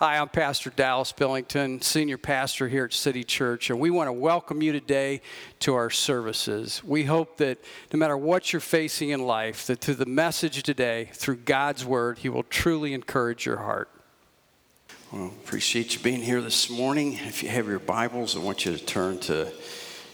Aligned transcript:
Hi, 0.00 0.18
I'm 0.18 0.28
Pastor 0.28 0.70
Dallas 0.70 1.10
Billington, 1.10 1.82
Senior 1.82 2.18
Pastor 2.18 2.68
here 2.68 2.84
at 2.84 2.92
City 2.92 3.24
Church, 3.24 3.68
and 3.68 3.80
we 3.80 3.90
want 3.90 4.06
to 4.06 4.12
welcome 4.12 4.62
you 4.62 4.70
today 4.70 5.20
to 5.58 5.74
our 5.74 5.90
services. 5.90 6.84
We 6.84 7.02
hope 7.02 7.38
that 7.38 7.58
no 7.92 7.98
matter 7.98 8.16
what 8.16 8.52
you're 8.52 8.60
facing 8.60 9.08
in 9.08 9.26
life, 9.26 9.66
that 9.66 9.80
through 9.80 9.96
the 9.96 10.06
message 10.06 10.62
today, 10.62 11.10
through 11.14 11.38
God's 11.38 11.84
Word, 11.84 12.18
He 12.18 12.28
will 12.28 12.44
truly 12.44 12.94
encourage 12.94 13.44
your 13.44 13.56
heart. 13.56 13.90
Well, 15.10 15.32
appreciate 15.42 15.96
you 15.96 16.00
being 16.00 16.22
here 16.22 16.42
this 16.42 16.70
morning. 16.70 17.14
If 17.14 17.42
you 17.42 17.48
have 17.48 17.66
your 17.66 17.80
Bibles, 17.80 18.36
I 18.36 18.38
want 18.38 18.66
you 18.66 18.76
to 18.76 18.84
turn 18.84 19.18
to 19.22 19.52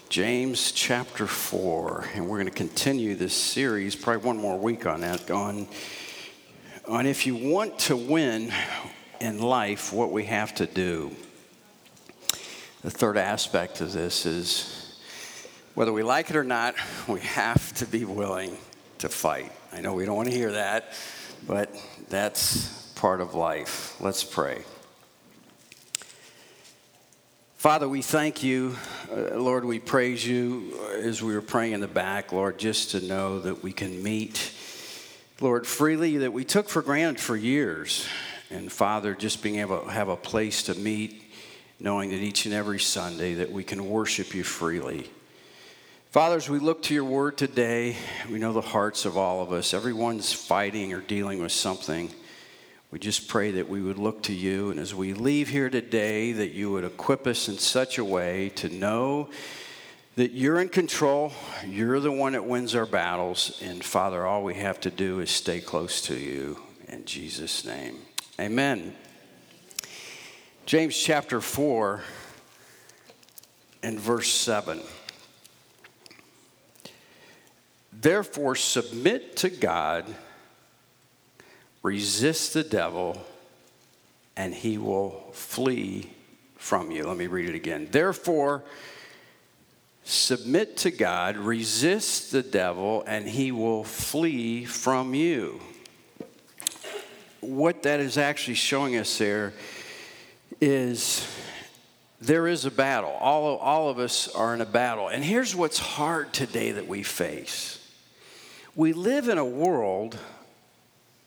James 0.09 0.71
chapter 0.71 1.27
4, 1.27 2.05
and 2.15 2.27
we're 2.27 2.37
going 2.37 2.49
to 2.49 2.57
continue 2.57 3.13
this 3.13 3.35
series, 3.35 3.95
probably 3.95 4.25
one 4.25 4.37
more 4.37 4.57
week 4.57 4.87
on 4.87 5.01
that, 5.01 5.29
on, 5.29 5.67
on 6.87 7.05
if 7.05 7.27
you 7.27 7.35
want 7.35 7.77
to 7.81 7.95
win 7.95 8.51
in 9.21 9.39
life 9.39 9.93
what 9.93 10.11
we 10.11 10.25
have 10.25 10.53
to 10.55 10.65
do. 10.65 11.11
The 12.81 12.91
third 12.91 13.17
aspect 13.17 13.81
of 13.81 13.93
this 13.93 14.25
is 14.25 14.99
whether 15.73 15.91
we 15.91 16.03
like 16.03 16.29
it 16.29 16.35
or 16.35 16.43
not, 16.43 16.75
we 17.07 17.19
have 17.21 17.73
to 17.75 17.85
be 17.85 18.05
willing 18.05 18.57
to 18.99 19.09
fight. 19.09 19.51
I 19.73 19.81
know 19.81 19.93
we 19.93 20.05
don't 20.05 20.15
want 20.15 20.29
to 20.29 20.35
hear 20.35 20.51
that, 20.53 20.93
but 21.47 21.75
that's 22.09 22.91
part 22.95 23.21
of 23.21 23.33
life. 23.33 23.99
Let's 23.99 24.23
pray. 24.23 24.63
Father, 27.57 27.89
we 27.89 28.03
thank 28.03 28.43
you. 28.43 28.75
Uh, 29.11 29.39
Lord, 29.39 29.65
we 29.65 29.79
praise 29.79 30.25
you 30.25 30.79
as 31.01 31.23
we 31.23 31.33
were 31.33 31.41
praying 31.41 31.73
in 31.73 31.81
the 31.81 31.87
back, 31.87 32.31
Lord, 32.31 32.59
just 32.59 32.91
to 32.91 33.01
know 33.01 33.39
that 33.39 33.63
we 33.63 33.73
can 33.73 34.03
meet, 34.03 34.51
Lord, 35.41 35.65
freely 35.65 36.17
that 36.17 36.31
we 36.31 36.45
took 36.45 36.69
for 36.69 36.83
granted 36.83 37.19
for 37.19 37.35
years. 37.35 38.07
And 38.49 38.71
Father, 38.71 39.15
just 39.15 39.41
being 39.41 39.57
able 39.57 39.81
to 39.81 39.89
have 39.89 40.09
a 40.09 40.15
place 40.15 40.63
to 40.63 40.75
meet, 40.75 41.23
knowing 41.79 42.11
that 42.11 42.17
each 42.17 42.45
and 42.45 42.53
every 42.53 42.79
Sunday 42.79 43.33
that 43.35 43.51
we 43.51 43.63
can 43.63 43.89
worship 43.89 44.33
you 44.33 44.43
freely. 44.43 45.09
Father, 46.11 46.37
as 46.37 46.49
we 46.49 46.59
look 46.59 46.81
to 46.83 46.93
your 46.93 47.03
word 47.03 47.37
today, 47.37 47.97
we 48.31 48.39
know 48.39 48.53
the 48.53 48.61
hearts 48.61 49.03
of 49.03 49.17
all 49.17 49.41
of 49.41 49.51
us. 49.51 49.73
Everyone's 49.73 50.31
fighting 50.31 50.93
or 50.93 51.01
dealing 51.01 51.41
with 51.41 51.51
something. 51.51 52.09
We 52.91 52.99
just 52.99 53.27
pray 53.27 53.51
that 53.51 53.67
we 53.67 53.81
would 53.81 53.97
look 53.97 54.23
to 54.23 54.33
you, 54.33 54.69
and 54.69 54.79
as 54.79 54.95
we 54.95 55.13
leave 55.13 55.49
here 55.49 55.69
today, 55.69 56.31
that 56.31 56.53
you 56.53 56.71
would 56.71 56.85
equip 56.85 57.27
us 57.27 57.49
in 57.49 57.57
such 57.57 57.97
a 57.97 58.05
way 58.05 58.49
to 58.55 58.69
know 58.69 59.29
that 60.15 60.31
you're 60.31 60.61
in 60.61 60.69
control, 60.69 61.33
you're 61.67 61.99
the 61.99 62.11
one 62.11 62.31
that 62.31 62.45
wins 62.45 62.73
our 62.73 62.85
battles, 62.85 63.59
and 63.61 63.83
Father, 63.83 64.25
all 64.25 64.43
we 64.43 64.53
have 64.53 64.79
to 64.79 64.91
do 64.91 65.19
is 65.19 65.29
stay 65.29 65.59
close 65.59 65.99
to 66.03 66.15
you. 66.15 66.61
In 66.87 67.03
Jesus' 67.03 67.65
name. 67.65 68.04
Amen. 68.37 68.93
James 70.65 70.97
chapter 70.97 71.39
4 71.39 72.01
and 73.81 73.97
verse 73.97 74.27
7. 74.29 74.81
Therefore, 77.93 78.55
submit 78.55 79.37
to 79.37 79.49
God, 79.49 80.13
resist 81.81 82.53
the 82.53 82.63
devil, 82.63 83.25
and 84.35 84.53
he 84.53 84.77
will 84.77 85.29
flee 85.31 86.11
from 86.57 86.91
you. 86.91 87.07
Let 87.07 87.15
me 87.15 87.27
read 87.27 87.47
it 87.47 87.55
again. 87.55 87.87
Therefore, 87.89 88.65
submit 90.03 90.75
to 90.77 90.91
God, 90.91 91.37
resist 91.37 92.33
the 92.33 92.43
devil, 92.43 93.01
and 93.07 93.29
he 93.29 93.53
will 93.53 93.85
flee 93.85 94.65
from 94.65 95.13
you 95.13 95.61
what 97.41 97.83
that 97.83 97.99
is 97.99 98.17
actually 98.17 98.55
showing 98.55 98.95
us 98.97 99.17
there 99.17 99.53
is 100.61 101.27
there 102.21 102.47
is 102.47 102.65
a 102.65 102.71
battle. 102.71 103.11
All, 103.11 103.57
all 103.57 103.89
of 103.89 103.99
us 103.99 104.27
are 104.29 104.53
in 104.53 104.61
a 104.61 104.65
battle. 104.65 105.09
And 105.09 105.23
here's 105.23 105.55
what's 105.55 105.77
hard 105.77 106.33
today 106.33 106.71
that 106.71 106.87
we 106.87 107.03
face 107.03 107.81
we 108.75 108.91
live 108.91 109.29
in 109.29 109.37
a 109.37 109.45
world 109.45 110.17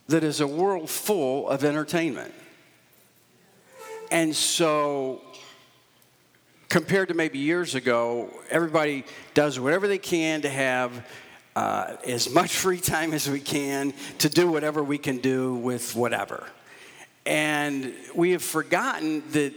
that 0.09 0.25
is 0.25 0.41
a 0.41 0.47
world 0.47 0.91
full 0.91 1.49
of 1.49 1.65
entertainment. 1.65 2.35
And 4.11 4.35
so, 4.35 5.21
compared 6.69 7.09
to 7.09 7.15
maybe 7.15 7.39
years 7.39 7.75
ago, 7.75 8.31
everybody 8.51 9.05
does 9.35 9.61
whatever 9.61 9.87
they 9.87 9.99
can 9.99 10.43
to 10.43 10.49
have 10.49 11.07
uh, 11.59 11.97
as 12.07 12.31
much 12.31 12.55
free 12.55 12.79
time 12.79 13.13
as 13.13 13.29
we 13.29 13.41
can 13.41 13.93
to 14.19 14.29
do 14.29 14.49
whatever 14.49 14.81
we 14.81 14.97
can 14.97 15.19
do 15.19 15.57
with 15.57 15.97
whatever. 15.97 16.47
And 17.27 17.93
we 18.15 18.31
have 18.31 18.45
forgotten 18.45 19.29
that 19.33 19.53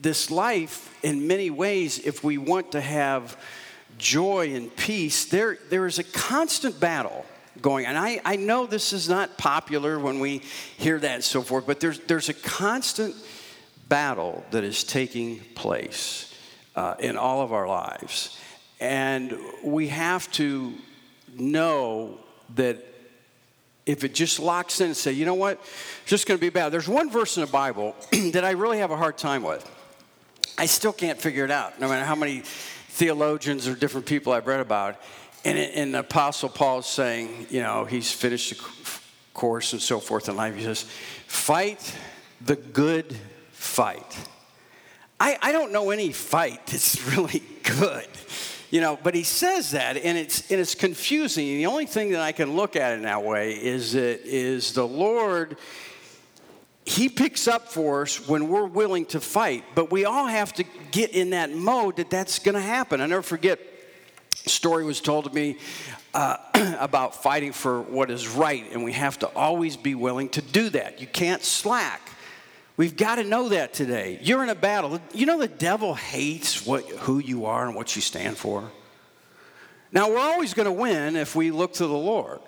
this 0.00 0.30
life, 0.30 0.98
in 1.02 1.26
many 1.26 1.50
ways, 1.50 1.98
if 1.98 2.24
we 2.24 2.38
want 2.38 2.72
to 2.72 2.80
have 2.80 3.36
joy 3.98 4.54
and 4.54 4.74
peace, 4.74 5.26
there, 5.26 5.58
there 5.68 5.84
is 5.84 5.98
a 5.98 6.04
constant 6.04 6.80
battle 6.80 7.26
going 7.60 7.84
on. 7.84 7.94
I, 7.94 8.22
I 8.24 8.36
know 8.36 8.64
this 8.64 8.94
is 8.94 9.10
not 9.10 9.36
popular 9.36 9.98
when 9.98 10.20
we 10.20 10.38
hear 10.78 10.98
that 10.98 11.14
and 11.16 11.24
so 11.24 11.42
forth, 11.42 11.66
but 11.66 11.78
there's, 11.78 11.98
there's 12.00 12.30
a 12.30 12.34
constant 12.34 13.14
battle 13.90 14.42
that 14.50 14.64
is 14.64 14.82
taking 14.82 15.40
place 15.54 16.34
uh, 16.74 16.94
in 17.00 17.18
all 17.18 17.42
of 17.42 17.52
our 17.52 17.68
lives. 17.68 18.40
And 18.80 19.36
we 19.62 19.88
have 19.88 20.32
to 20.32 20.72
know 21.40 22.18
that 22.54 22.78
if 23.86 24.04
it 24.04 24.14
just 24.14 24.40
locks 24.40 24.80
in 24.80 24.86
and 24.88 24.96
say, 24.96 25.12
you 25.12 25.26
know 25.26 25.34
what, 25.34 25.60
it's 26.02 26.10
just 26.10 26.26
going 26.26 26.38
to 26.38 26.40
be 26.40 26.48
bad. 26.50 26.70
There's 26.70 26.88
one 26.88 27.10
verse 27.10 27.36
in 27.36 27.42
the 27.42 27.50
Bible 27.50 27.94
that 28.32 28.44
I 28.44 28.52
really 28.52 28.78
have 28.78 28.90
a 28.90 28.96
hard 28.96 29.18
time 29.18 29.42
with. 29.42 29.70
I 30.56 30.66
still 30.66 30.92
can't 30.92 31.20
figure 31.20 31.44
it 31.44 31.50
out, 31.50 31.80
no 31.80 31.88
matter 31.88 32.04
how 32.04 32.14
many 32.14 32.42
theologians 32.44 33.66
or 33.66 33.74
different 33.74 34.06
people 34.06 34.32
I've 34.32 34.46
read 34.46 34.60
about. 34.60 35.00
And, 35.44 35.58
and 35.58 35.96
Apostle 35.96 36.48
Paul 36.48 36.78
is 36.78 36.86
saying, 36.86 37.48
you 37.50 37.60
know, 37.60 37.84
he's 37.84 38.10
finished 38.10 38.50
the 38.50 39.00
course 39.34 39.72
and 39.72 39.82
so 39.82 40.00
forth 40.00 40.28
in 40.28 40.36
life. 40.36 40.54
He 40.54 40.62
says, 40.62 40.84
fight 41.26 41.94
the 42.40 42.56
good 42.56 43.14
fight. 43.50 44.16
I, 45.20 45.36
I 45.42 45.52
don't 45.52 45.72
know 45.72 45.90
any 45.90 46.12
fight 46.12 46.66
that's 46.66 47.04
really 47.16 47.42
good 47.62 48.08
you 48.74 48.80
know 48.80 48.98
but 49.00 49.14
he 49.14 49.22
says 49.22 49.70
that 49.70 49.96
and 49.96 50.18
it's 50.18 50.50
and 50.50 50.60
it's 50.60 50.74
confusing. 50.74 51.46
The 51.46 51.66
only 51.66 51.86
thing 51.86 52.10
that 52.10 52.20
i 52.20 52.32
can 52.32 52.56
look 52.56 52.74
at 52.74 52.94
in 52.94 53.02
that 53.02 53.22
way 53.22 53.52
is 53.52 53.92
that 53.92 54.26
is 54.26 54.72
the 54.72 54.86
lord 54.86 55.56
he 56.84 57.08
picks 57.08 57.46
up 57.46 57.68
for 57.68 58.02
us 58.02 58.26
when 58.28 58.48
we're 58.48 58.66
willing 58.66 59.06
to 59.06 59.20
fight 59.20 59.62
but 59.76 59.92
we 59.92 60.04
all 60.04 60.26
have 60.26 60.52
to 60.54 60.64
get 60.90 61.10
in 61.10 61.30
that 61.30 61.52
mode 61.52 61.96
that 61.96 62.10
that's 62.10 62.40
going 62.40 62.56
to 62.56 62.60
happen. 62.60 63.00
I 63.00 63.06
never 63.06 63.22
forget 63.22 63.60
story 64.34 64.84
was 64.84 65.00
told 65.00 65.26
to 65.26 65.30
me 65.30 65.56
uh, 66.12 66.36
about 66.80 67.22
fighting 67.22 67.52
for 67.52 67.80
what 67.80 68.10
is 68.10 68.26
right 68.26 68.64
and 68.72 68.82
we 68.82 68.92
have 68.92 69.20
to 69.20 69.28
always 69.36 69.76
be 69.76 69.94
willing 69.94 70.30
to 70.30 70.42
do 70.42 70.68
that. 70.70 71.00
You 71.00 71.06
can't 71.06 71.44
slack 71.44 72.10
We've 72.76 72.96
got 72.96 73.16
to 73.16 73.24
know 73.24 73.50
that 73.50 73.72
today. 73.72 74.18
You're 74.20 74.42
in 74.42 74.48
a 74.48 74.54
battle. 74.54 75.00
You 75.12 75.26
know 75.26 75.38
the 75.38 75.46
devil 75.46 75.94
hates 75.94 76.66
what, 76.66 76.84
who 76.88 77.18
you 77.20 77.46
are 77.46 77.66
and 77.66 77.76
what 77.76 77.94
you 77.94 78.02
stand 78.02 78.36
for. 78.36 78.70
Now, 79.92 80.10
we're 80.10 80.18
always 80.18 80.54
going 80.54 80.66
to 80.66 80.72
win 80.72 81.14
if 81.14 81.36
we 81.36 81.52
look 81.52 81.74
to 81.74 81.86
the 81.86 81.96
Lord. 81.96 82.40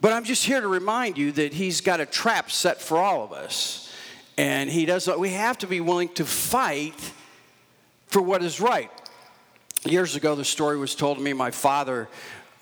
But 0.00 0.12
I'm 0.12 0.24
just 0.24 0.44
here 0.44 0.60
to 0.60 0.68
remind 0.68 1.18
you 1.18 1.32
that 1.32 1.52
he's 1.52 1.82
got 1.82 2.00
a 2.00 2.06
trap 2.06 2.50
set 2.50 2.80
for 2.80 2.96
all 2.96 3.22
of 3.24 3.32
us. 3.32 3.92
And 4.38 4.70
he 4.70 4.86
does 4.86 5.06
we 5.06 5.30
have 5.30 5.58
to 5.58 5.66
be 5.66 5.80
willing 5.80 6.08
to 6.14 6.24
fight 6.24 7.12
for 8.06 8.22
what 8.22 8.42
is 8.42 8.60
right. 8.60 8.90
Years 9.84 10.16
ago, 10.16 10.34
the 10.34 10.44
story 10.44 10.78
was 10.78 10.94
told 10.94 11.18
to 11.18 11.22
me. 11.22 11.34
My 11.34 11.50
father 11.50 12.08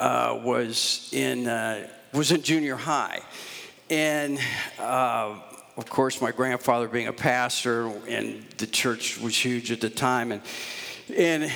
uh, 0.00 0.40
was 0.42 1.08
in 1.12 1.46
uh, 1.46 1.88
was 2.12 2.32
in 2.32 2.42
junior 2.42 2.76
high, 2.76 3.22
and 3.88 4.38
uh, 4.78 5.38
of 5.76 5.88
course, 5.88 6.20
my 6.20 6.32
grandfather 6.32 6.86
being 6.86 7.06
a 7.06 7.12
pastor, 7.12 7.86
and 8.06 8.44
the 8.58 8.66
church 8.66 9.18
was 9.18 9.36
huge 9.36 9.72
at 9.72 9.80
the 9.80 9.88
time, 9.88 10.32
and 10.32 10.42
and 11.16 11.50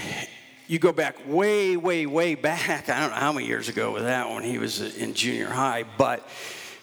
you 0.69 0.79
go 0.79 0.93
back 0.93 1.17
way, 1.27 1.77
way, 1.77 2.07
way 2.07 2.35
back. 2.35 2.89
I 2.89 3.01
don't 3.01 3.11
know 3.11 3.17
how 3.17 3.33
many 3.33 3.47
years 3.47 3.69
ago 3.69 3.93
was 3.93 4.03
that 4.05 4.29
when 4.29 4.43
he 4.43 4.59
was 4.59 4.97
in 4.97 5.15
junior 5.15 5.49
high, 5.49 5.85
but 5.99 6.27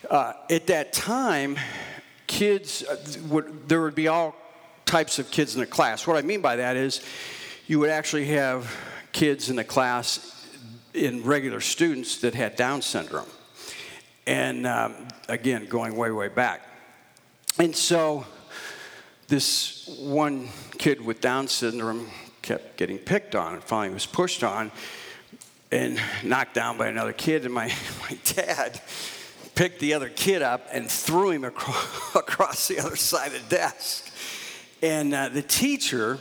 uh, 0.09 0.33
at 0.49 0.67
that 0.67 0.93
time, 0.93 1.57
kids 2.27 2.83
uh, 2.83 2.97
would 3.29 3.67
there 3.67 3.81
would 3.81 3.95
be 3.95 4.07
all 4.07 4.35
types 4.85 5.17
of 5.17 5.31
kids 5.31 5.55
in 5.55 5.59
the 5.59 5.67
class. 5.67 6.05
What 6.05 6.17
I 6.17 6.21
mean 6.21 6.41
by 6.41 6.57
that 6.57 6.75
is, 6.75 7.01
you 7.65 7.79
would 7.79 7.89
actually 7.89 8.25
have 8.25 8.71
kids 9.11 9.49
in 9.49 9.55
the 9.55 9.63
class 9.63 10.29
in 10.93 11.23
regular 11.23 11.61
students 11.61 12.21
that 12.21 12.35
had 12.35 12.55
Down 12.55 12.83
syndrome, 12.83 13.29
and 14.27 14.67
um, 14.67 15.07
again, 15.27 15.65
going 15.65 15.95
way, 15.95 16.11
way 16.11 16.27
back. 16.27 16.69
And 17.59 17.75
so 17.75 18.25
this 19.27 19.87
one 19.99 20.49
kid 20.79 20.99
with 20.99 21.21
Down 21.21 21.47
syndrome 21.47 22.09
kept 22.41 22.77
getting 22.77 22.97
picked 22.97 23.35
on 23.35 23.53
and 23.53 23.63
finally 23.63 23.93
was 23.93 24.05
pushed 24.05 24.43
on 24.43 24.71
and 25.71 25.99
knocked 26.23 26.55
down 26.55 26.77
by 26.77 26.87
another 26.87 27.13
kid. 27.13 27.45
And 27.45 27.53
my, 27.53 27.67
my 28.01 28.17
dad 28.25 28.81
picked 29.55 29.79
the 29.79 29.93
other 29.93 30.09
kid 30.09 30.41
up 30.41 30.67
and 30.71 30.89
threw 30.89 31.29
him 31.29 31.43
across, 31.43 32.15
across 32.15 32.67
the 32.67 32.79
other 32.79 32.95
side 32.95 33.33
of 33.33 33.49
the 33.49 33.55
desk. 33.55 34.11
And 34.81 35.13
uh, 35.13 35.29
the 35.29 35.43
teacher 35.43 36.17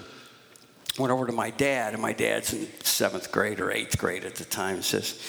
went 0.99 1.11
over 1.11 1.27
to 1.27 1.33
my 1.33 1.51
dad, 1.51 1.95
and 1.95 2.03
my 2.03 2.13
dad's 2.13 2.53
in 2.53 2.69
seventh 2.83 3.33
grade 3.33 3.59
or 3.59 3.73
eighth 3.73 3.99
grade 3.99 4.25
at 4.25 4.35
the 4.35 4.45
time, 4.45 4.77
and 4.77 4.85
says, 4.85 5.21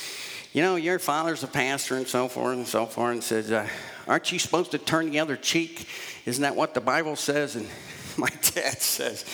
You 0.53 0.61
know, 0.61 0.75
your 0.75 0.99
father's 0.99 1.43
a 1.43 1.47
pastor 1.47 1.97
and 1.97 2.07
so 2.07 2.27
forth 2.27 2.55
and 2.55 2.67
so 2.67 2.85
forth, 2.85 3.11
and 3.11 3.23
says, 3.23 3.51
uh, 3.51 3.67
Aren't 4.07 4.31
you 4.31 4.37
supposed 4.37 4.71
to 4.71 4.77
turn 4.77 5.09
the 5.09 5.19
other 5.19 5.35
cheek? 5.35 5.87
Isn't 6.25 6.43
that 6.43 6.55
what 6.55 6.75
the 6.75 6.81
Bible 6.81 7.15
says? 7.15 7.55
And 7.55 7.67
my 8.17 8.29
dad 8.53 8.79
says, 8.79 9.25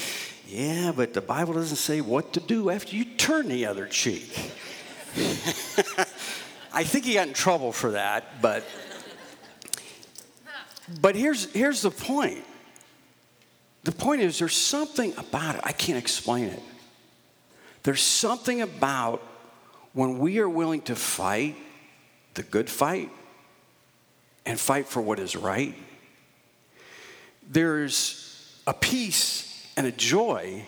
Yeah, 0.48 0.94
but 0.96 1.14
the 1.14 1.22
Bible 1.22 1.56
doesn't 1.56 1.76
say 1.76 2.00
what 2.00 2.32
to 2.34 2.40
do 2.40 2.70
after 2.70 2.96
you 2.96 3.04
turn 3.04 3.50
the 3.50 3.66
other 3.66 3.86
cheek. 3.86 4.32
I 6.72 6.86
think 6.86 7.04
he 7.04 7.16
got 7.16 7.28
in 7.28 7.34
trouble 7.34 7.74
for 7.74 7.92
that, 7.92 8.42
but 8.42 8.64
but 11.02 11.16
here's 11.16 11.52
here's 11.52 11.82
the 11.82 11.92
point. 11.92 12.46
The 13.84 13.92
point 13.92 14.22
is 14.22 14.40
there's 14.40 14.56
something 14.56 15.14
about 15.18 15.56
it. 15.56 15.62
I 15.66 15.74
can't 15.74 15.98
explain 15.98 16.46
it. 16.46 16.62
There's 17.84 18.02
something 18.02 18.62
about 18.62 19.22
when 19.94 20.20
we 20.20 20.40
are 20.40 20.50
willing 20.50 20.82
to 20.82 20.96
fight 20.96 21.56
the 22.36 22.44
good 22.44 22.70
fight 22.70 23.10
and 24.46 24.60
fight 24.60 24.88
for 24.88 25.02
what 25.02 25.20
is 25.20 25.36
right. 25.36 25.76
There's 27.50 28.62
a 28.68 28.74
peace 28.74 29.68
and 29.76 29.88
a 29.88 29.92
joy 29.92 30.64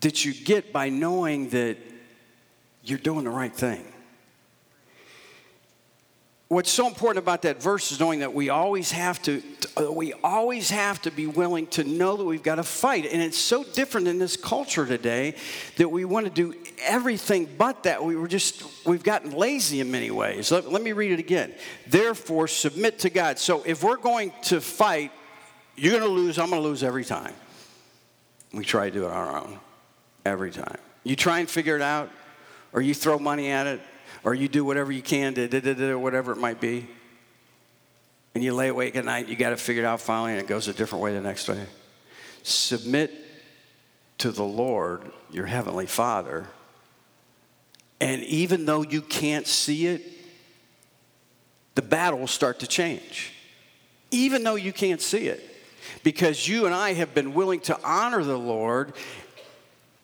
that 0.00 0.24
you 0.24 0.32
get 0.32 0.72
by 0.72 0.88
knowing 0.88 1.50
that 1.50 1.76
you're 2.84 2.98
doing 2.98 3.24
the 3.24 3.30
right 3.30 3.52
thing 3.52 3.84
what's 6.48 6.70
so 6.70 6.86
important 6.86 7.22
about 7.22 7.42
that 7.42 7.62
verse 7.62 7.92
is 7.92 8.00
knowing 8.00 8.20
that 8.20 8.32
we 8.32 8.48
always 8.48 8.90
have 8.90 9.20
to 9.22 9.42
we 9.90 10.12
always 10.24 10.70
have 10.70 11.00
to 11.00 11.10
be 11.10 11.26
willing 11.26 11.66
to 11.66 11.84
know 11.84 12.16
that 12.16 12.24
we've 12.24 12.42
got 12.42 12.56
to 12.56 12.62
fight 12.62 13.06
and 13.06 13.22
it's 13.22 13.38
so 13.38 13.62
different 13.62 14.08
in 14.08 14.18
this 14.18 14.36
culture 14.36 14.86
today 14.86 15.34
that 15.76 15.88
we 15.88 16.04
want 16.04 16.26
to 16.26 16.32
do 16.32 16.54
everything 16.82 17.48
but 17.58 17.82
that 17.84 18.02
we 18.04 18.16
were 18.16 18.28
just 18.28 18.64
we've 18.86 19.02
gotten 19.02 19.30
lazy 19.30 19.80
in 19.80 19.90
many 19.90 20.10
ways 20.10 20.50
let, 20.50 20.70
let 20.70 20.82
me 20.82 20.92
read 20.92 21.12
it 21.12 21.18
again 21.18 21.52
therefore 21.86 22.48
submit 22.48 22.98
to 22.98 23.10
god 23.10 23.38
so 23.38 23.62
if 23.64 23.82
we're 23.82 23.96
going 23.96 24.32
to 24.42 24.60
fight 24.60 25.12
you're 25.76 25.92
going 25.92 26.02
to 26.02 26.08
lose 26.08 26.38
i'm 26.38 26.50
going 26.50 26.62
to 26.62 26.68
lose 26.68 26.82
every 26.82 27.04
time 27.04 27.34
we 28.52 28.64
try 28.64 28.88
to 28.88 28.90
do 28.90 29.04
it 29.04 29.10
on 29.10 29.12
our 29.12 29.38
own 29.38 29.58
every 30.24 30.50
time 30.50 30.78
you 31.04 31.16
try 31.16 31.38
and 31.38 31.48
figure 31.48 31.76
it 31.76 31.82
out 31.82 32.10
or 32.72 32.80
you 32.80 32.94
throw 32.94 33.18
money 33.18 33.50
at 33.50 33.66
it 33.66 33.80
or 34.24 34.34
you 34.34 34.48
do 34.48 34.64
whatever 34.64 34.92
you 34.92 35.02
can 35.02 35.34
to 35.34 35.96
whatever 35.96 36.32
it 36.32 36.38
might 36.38 36.60
be. 36.60 36.86
And 38.34 38.44
you 38.44 38.54
lay 38.54 38.68
awake 38.68 38.94
at 38.96 39.04
night, 39.04 39.28
you 39.28 39.36
got 39.36 39.50
to 39.50 39.56
figure 39.56 39.82
it 39.82 39.86
out 39.86 40.00
finally, 40.00 40.32
and 40.32 40.40
it 40.40 40.46
goes 40.46 40.68
a 40.68 40.72
different 40.72 41.02
way 41.02 41.12
the 41.12 41.20
next 41.20 41.46
day. 41.46 41.64
Submit 42.42 43.12
to 44.18 44.30
the 44.30 44.44
Lord, 44.44 45.10
your 45.30 45.46
heavenly 45.46 45.86
Father. 45.86 46.46
And 48.00 48.22
even 48.24 48.64
though 48.64 48.82
you 48.82 49.02
can't 49.02 49.46
see 49.46 49.86
it, 49.86 50.02
the 51.74 51.82
battle 51.82 52.18
will 52.18 52.26
start 52.26 52.60
to 52.60 52.66
change. 52.66 53.32
Even 54.10 54.42
though 54.42 54.54
you 54.54 54.72
can't 54.72 55.00
see 55.00 55.28
it. 55.28 55.44
Because 56.02 56.46
you 56.46 56.66
and 56.66 56.74
I 56.74 56.92
have 56.94 57.14
been 57.14 57.34
willing 57.34 57.60
to 57.60 57.78
honor 57.84 58.22
the 58.22 58.38
Lord 58.38 58.92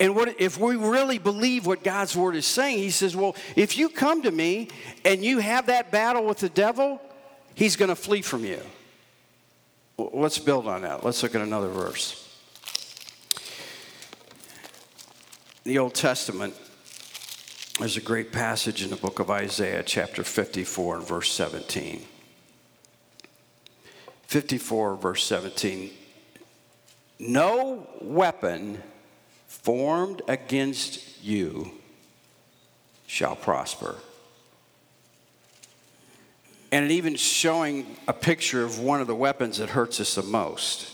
and 0.00 0.16
what, 0.16 0.40
if 0.40 0.58
we 0.58 0.76
really 0.76 1.18
believe 1.18 1.66
what 1.66 1.84
God's 1.84 2.16
word 2.16 2.34
is 2.34 2.46
saying, 2.46 2.78
he 2.78 2.90
says, 2.90 3.14
Well, 3.14 3.36
if 3.54 3.78
you 3.78 3.88
come 3.88 4.22
to 4.22 4.30
me 4.30 4.68
and 5.04 5.24
you 5.24 5.38
have 5.38 5.66
that 5.66 5.90
battle 5.92 6.24
with 6.24 6.38
the 6.38 6.48
devil, 6.48 7.00
he's 7.54 7.76
going 7.76 7.90
to 7.90 7.96
flee 7.96 8.22
from 8.22 8.44
you. 8.44 8.60
Let's 9.96 10.38
build 10.38 10.66
on 10.66 10.82
that. 10.82 11.04
Let's 11.04 11.22
look 11.22 11.36
at 11.36 11.40
another 11.40 11.68
verse. 11.68 12.20
The 15.62 15.78
Old 15.78 15.94
Testament, 15.94 16.54
there's 17.78 17.96
a 17.96 18.00
great 18.00 18.30
passage 18.30 18.84
in 18.84 18.90
the 18.90 18.96
book 18.96 19.18
of 19.18 19.30
Isaiah, 19.30 19.82
chapter 19.82 20.22
54, 20.22 20.96
and 20.98 21.06
verse 21.06 21.32
17. 21.32 22.04
54, 24.28 24.96
verse 24.96 25.24
17. 25.24 25.90
No 27.18 27.88
weapon 28.00 28.80
formed 29.48 30.22
against 30.28 31.22
you 31.22 31.72
shall 33.06 33.34
prosper. 33.34 33.96
And 36.70 36.84
it 36.84 36.90
even 36.92 37.16
showing 37.16 37.96
a 38.06 38.12
picture 38.12 38.64
of 38.64 38.78
one 38.78 39.00
of 39.00 39.06
the 39.06 39.14
weapons 39.14 39.58
that 39.58 39.70
hurts 39.70 40.00
us 40.00 40.14
the 40.14 40.22
most. 40.22 40.92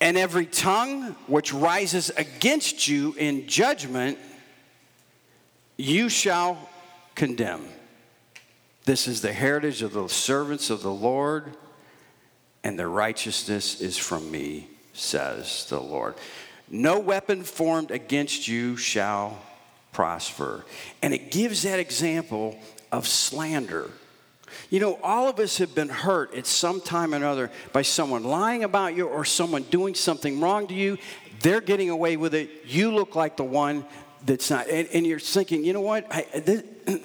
And 0.00 0.16
every 0.16 0.46
tongue 0.46 1.16
which 1.26 1.52
rises 1.52 2.10
against 2.10 2.88
you 2.88 3.14
in 3.18 3.46
judgment, 3.46 4.18
you 5.80 6.08
shall 6.08 6.68
condemn. 7.14 7.66
This 8.84 9.06
is 9.06 9.20
the 9.20 9.32
heritage 9.32 9.82
of 9.82 9.92
the 9.92 10.08
servants 10.08 10.70
of 10.70 10.82
the 10.82 10.92
Lord, 10.92 11.56
and 12.64 12.78
their 12.78 12.88
righteousness 12.88 13.80
is 13.80 13.96
from 13.96 14.30
me, 14.30 14.68
says 14.92 15.66
the 15.68 15.80
Lord. 15.80 16.14
No 16.68 16.98
weapon 16.98 17.42
formed 17.42 17.90
against 17.90 18.48
you 18.48 18.76
shall 18.76 19.38
prosper. 19.92 20.64
And 21.02 21.12
it 21.12 21.30
gives 21.30 21.62
that 21.62 21.80
example 21.80 22.58
of 22.92 23.06
slander. 23.06 23.90
You 24.68 24.80
know, 24.80 24.98
all 25.02 25.28
of 25.28 25.38
us 25.38 25.58
have 25.58 25.74
been 25.74 25.88
hurt 25.88 26.34
at 26.34 26.46
some 26.46 26.80
time 26.80 27.12
or 27.12 27.16
another 27.16 27.50
by 27.72 27.82
someone 27.82 28.24
lying 28.24 28.64
about 28.64 28.96
you 28.96 29.06
or 29.06 29.24
someone 29.24 29.62
doing 29.64 29.94
something 29.94 30.40
wrong 30.40 30.66
to 30.68 30.74
you. 30.74 30.98
They're 31.40 31.60
getting 31.60 31.90
away 31.90 32.16
with 32.16 32.34
it. 32.34 32.50
You 32.66 32.92
look 32.92 33.14
like 33.14 33.36
the 33.36 33.44
one 33.44 33.84
that's 34.24 34.50
not. 34.50 34.68
And, 34.68 34.88
and 34.92 35.06
you're 35.06 35.18
thinking, 35.18 35.64
you 35.64 35.72
know 35.72 35.80
what? 35.80 36.06
I, 36.10 36.26
this, 36.40 36.62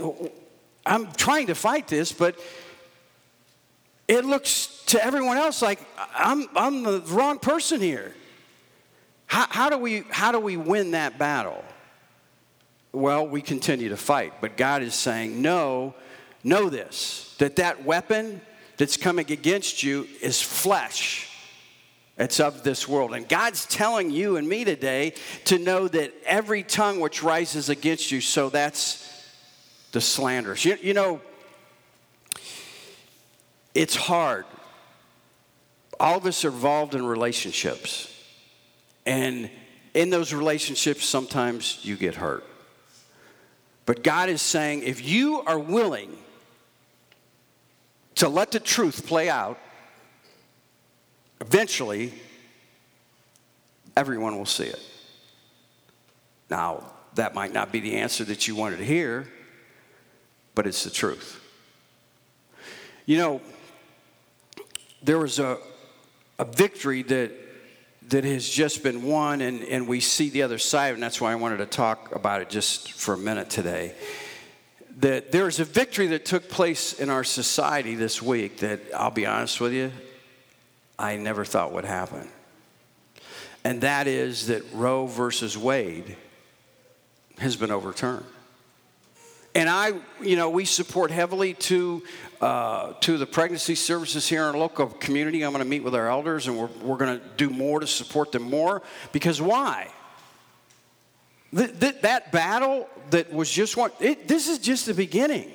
I'm 0.85 1.11
trying 1.13 1.47
to 1.47 1.55
fight 1.55 1.87
this, 1.87 2.11
but 2.11 2.39
it 4.07 4.25
looks 4.25 4.83
to 4.87 5.03
everyone 5.03 5.37
else 5.37 5.61
like 5.61 5.79
I'm, 5.97 6.47
I'm 6.55 6.83
the 6.83 7.01
wrong 7.07 7.39
person 7.39 7.81
here. 7.81 8.13
How, 9.25 9.47
how, 9.49 9.69
do 9.69 9.77
we, 9.77 10.03
how 10.11 10.31
do 10.31 10.39
we 10.39 10.57
win 10.57 10.91
that 10.91 11.17
battle? 11.17 11.63
Well, 12.91 13.27
we 13.27 13.41
continue 13.41 13.89
to 13.89 13.97
fight. 13.97 14.33
But 14.39 14.57
God 14.57 14.83
is 14.83 14.93
saying, 14.93 15.41
no, 15.41 15.95
know 16.43 16.69
this, 16.69 17.35
that 17.39 17.55
that 17.57 17.83
weapon 17.83 18.41
that's 18.77 18.97
coming 18.97 19.31
against 19.31 19.83
you 19.83 20.07
is 20.21 20.41
flesh. 20.41 21.24
It's 22.17 22.39
of 22.39 22.63
this 22.63 22.87
world. 22.87 23.13
And 23.13 23.27
God's 23.27 23.65
telling 23.65 24.09
you 24.09 24.37
and 24.37 24.47
me 24.47 24.63
today 24.63 25.13
to 25.45 25.59
know 25.59 25.87
that 25.87 26.13
every 26.25 26.63
tongue 26.63 26.99
which 27.01 27.21
rises 27.21 27.69
against 27.69 28.11
you, 28.11 28.21
so 28.21 28.49
that's 28.49 29.05
the 29.91 29.99
slanders. 29.99 30.63
You, 30.63 30.77
you 30.81 30.93
know, 30.93 31.19
it's 33.73 33.95
hard. 33.95 34.45
All 35.99 36.17
of 36.17 36.25
us 36.25 36.45
are 36.45 36.49
involved 36.49 36.95
in 36.95 37.05
relationships. 37.05 38.11
And 39.05 39.49
in 39.93 40.09
those 40.09 40.33
relationships, 40.33 41.05
sometimes 41.05 41.79
you 41.83 41.97
get 41.97 42.15
hurt. 42.15 42.45
But 43.85 44.03
God 44.03 44.29
is 44.29 44.41
saying 44.41 44.83
if 44.83 45.05
you 45.05 45.41
are 45.41 45.59
willing 45.59 46.17
to 48.15 48.29
let 48.29 48.51
the 48.51 48.59
truth 48.59 49.05
play 49.05 49.29
out, 49.29 49.59
eventually 51.41 52.13
everyone 53.95 54.37
will 54.37 54.45
see 54.45 54.65
it. 54.65 54.79
Now, 56.49 56.83
that 57.15 57.33
might 57.33 57.53
not 57.53 57.71
be 57.71 57.79
the 57.79 57.95
answer 57.95 58.23
that 58.25 58.47
you 58.47 58.55
wanted 58.55 58.77
to 58.77 58.85
hear, 58.85 59.27
but 60.53 60.67
it's 60.67 60.83
the 60.83 60.89
truth. 60.89 61.41
You 63.05 63.17
know, 63.17 63.41
there 65.03 65.17
was 65.17 65.39
a, 65.39 65.57
a 66.39 66.45
victory 66.45 67.03
that 67.03 67.31
that 68.09 68.23
has 68.23 68.47
just 68.47 68.83
been 68.83 69.03
won, 69.03 69.41
and, 69.41 69.63
and 69.63 69.87
we 69.87 69.99
see 69.99 70.29
the 70.29 70.43
other 70.43 70.57
side, 70.57 70.93
and 70.93 71.01
that's 71.01 71.19
why 71.19 71.31
I 71.31 71.35
wanted 71.35 71.57
to 71.57 71.65
talk 71.65 72.15
about 72.15 72.41
it 72.41 72.49
just 72.49 72.93
for 72.93 73.15
a 73.15 73.17
minute 73.17 73.49
today. 73.49 73.95
That 74.97 75.31
there 75.31 75.47
is 75.47 75.59
a 75.59 75.65
victory 75.65 76.07
that 76.07 76.23
took 76.23 76.47
place 76.47 76.93
in 76.93 77.09
our 77.09 77.23
society 77.23 77.95
this 77.95 78.21
week 78.21 78.57
that 78.57 78.79
I'll 78.95 79.11
be 79.11 79.25
honest 79.25 79.59
with 79.59 79.73
you, 79.73 79.91
I 80.97 81.17
never 81.17 81.45
thought 81.45 81.73
would 81.73 81.85
happen. 81.85 82.29
And 83.63 83.81
that 83.81 84.07
is 84.07 84.47
that 84.47 84.63
Roe 84.73 85.07
versus 85.07 85.57
Wade 85.57 86.15
has 87.39 87.55
been 87.55 87.71
overturned. 87.71 88.25
And 89.55 89.69
I, 89.69 89.93
you 90.21 90.35
know, 90.35 90.49
we 90.49 90.65
support 90.65 91.11
heavily 91.11 91.53
to 91.53 92.03
uh, 92.41 92.93
to 93.01 93.17
the 93.17 93.25
pregnancy 93.25 93.75
services 93.75 94.27
here 94.27 94.41
in 94.41 94.47
our 94.47 94.57
local 94.57 94.87
community. 94.87 95.43
I'm 95.43 95.51
going 95.51 95.63
to 95.63 95.69
meet 95.69 95.81
with 95.81 95.95
our 95.95 96.09
elders, 96.09 96.47
and 96.47 96.57
we're 96.57 96.69
we're 96.83 96.97
going 96.97 97.19
to 97.19 97.25
do 97.37 97.49
more 97.49 97.79
to 97.79 97.87
support 97.87 98.33
them 98.33 98.43
more. 98.43 98.81
Because 99.13 99.41
why? 99.41 99.89
Th- 101.55 101.79
th- 101.79 102.01
that 102.01 102.33
battle 102.33 102.89
that 103.11 103.31
was 103.31 103.49
just 103.49 103.77
won. 103.77 103.91
It, 104.01 104.27
this 104.27 104.49
is 104.49 104.59
just 104.59 104.85
the 104.85 104.93
beginning. 104.93 105.49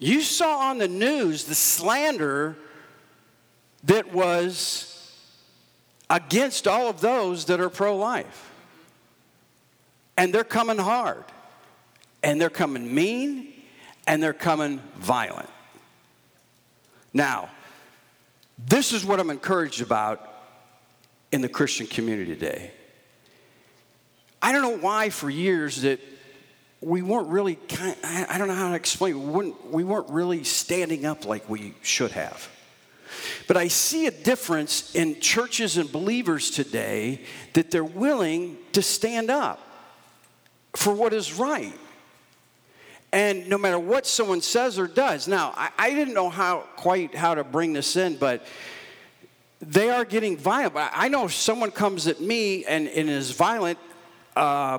You 0.00 0.20
saw 0.20 0.70
on 0.70 0.78
the 0.78 0.88
news 0.88 1.44
the 1.44 1.54
slander 1.54 2.58
that 3.86 4.12
was 4.12 4.92
against 6.08 6.68
all 6.68 6.88
of 6.88 7.00
those 7.00 7.46
that 7.46 7.60
are 7.60 7.68
pro 7.68 7.96
life. 7.96 8.52
And 10.16 10.32
they're 10.32 10.44
coming 10.44 10.78
hard, 10.78 11.24
and 12.22 12.40
they're 12.40 12.48
coming 12.48 12.94
mean, 12.94 13.52
and 14.06 14.22
they're 14.22 14.32
coming 14.32 14.80
violent. 14.96 15.50
Now, 17.12 17.50
this 18.58 18.92
is 18.92 19.04
what 19.04 19.20
I'm 19.20 19.30
encouraged 19.30 19.82
about 19.82 20.32
in 21.32 21.42
the 21.42 21.48
Christian 21.48 21.86
community 21.86 22.34
today. 22.34 22.70
I 24.40 24.52
don't 24.52 24.62
know 24.62 24.78
why 24.78 25.10
for 25.10 25.28
years 25.28 25.82
that 25.82 26.00
we 26.80 27.02
weren't 27.02 27.28
really, 27.28 27.56
kind—I 27.56 28.38
don't 28.38 28.48
know 28.48 28.54
how 28.54 28.70
to 28.70 28.76
explain, 28.76 29.22
we 29.22 29.30
weren't, 29.30 29.70
we 29.70 29.84
weren't 29.84 30.08
really 30.10 30.44
standing 30.44 31.04
up 31.04 31.26
like 31.26 31.48
we 31.48 31.74
should 31.82 32.12
have. 32.12 32.48
But 33.46 33.56
I 33.56 33.68
see 33.68 34.06
a 34.06 34.10
difference 34.10 34.94
in 34.94 35.20
churches 35.20 35.76
and 35.76 35.90
believers 35.90 36.50
today 36.50 37.20
that 37.52 37.70
they're 37.70 37.84
willing 37.84 38.58
to 38.72 38.82
stand 38.82 39.30
up 39.30 39.60
for 40.74 40.92
what 40.92 41.12
is 41.12 41.32
right. 41.34 41.72
And 43.12 43.48
no 43.48 43.56
matter 43.56 43.78
what 43.78 44.06
someone 44.06 44.40
says 44.40 44.78
or 44.78 44.88
does. 44.88 45.28
Now, 45.28 45.54
I, 45.56 45.70
I 45.78 45.90
didn't 45.90 46.14
know 46.14 46.28
how 46.28 46.66
quite 46.76 47.14
how 47.14 47.34
to 47.34 47.44
bring 47.44 47.72
this 47.72 47.96
in, 47.96 48.16
but 48.16 48.44
they 49.60 49.90
are 49.90 50.04
getting 50.04 50.36
violent. 50.36 50.74
I 50.76 51.08
know 51.08 51.24
if 51.24 51.32
someone 51.32 51.70
comes 51.70 52.08
at 52.08 52.20
me 52.20 52.64
and, 52.64 52.88
and 52.88 53.08
is 53.08 53.30
violent, 53.30 53.78
uh, 54.34 54.78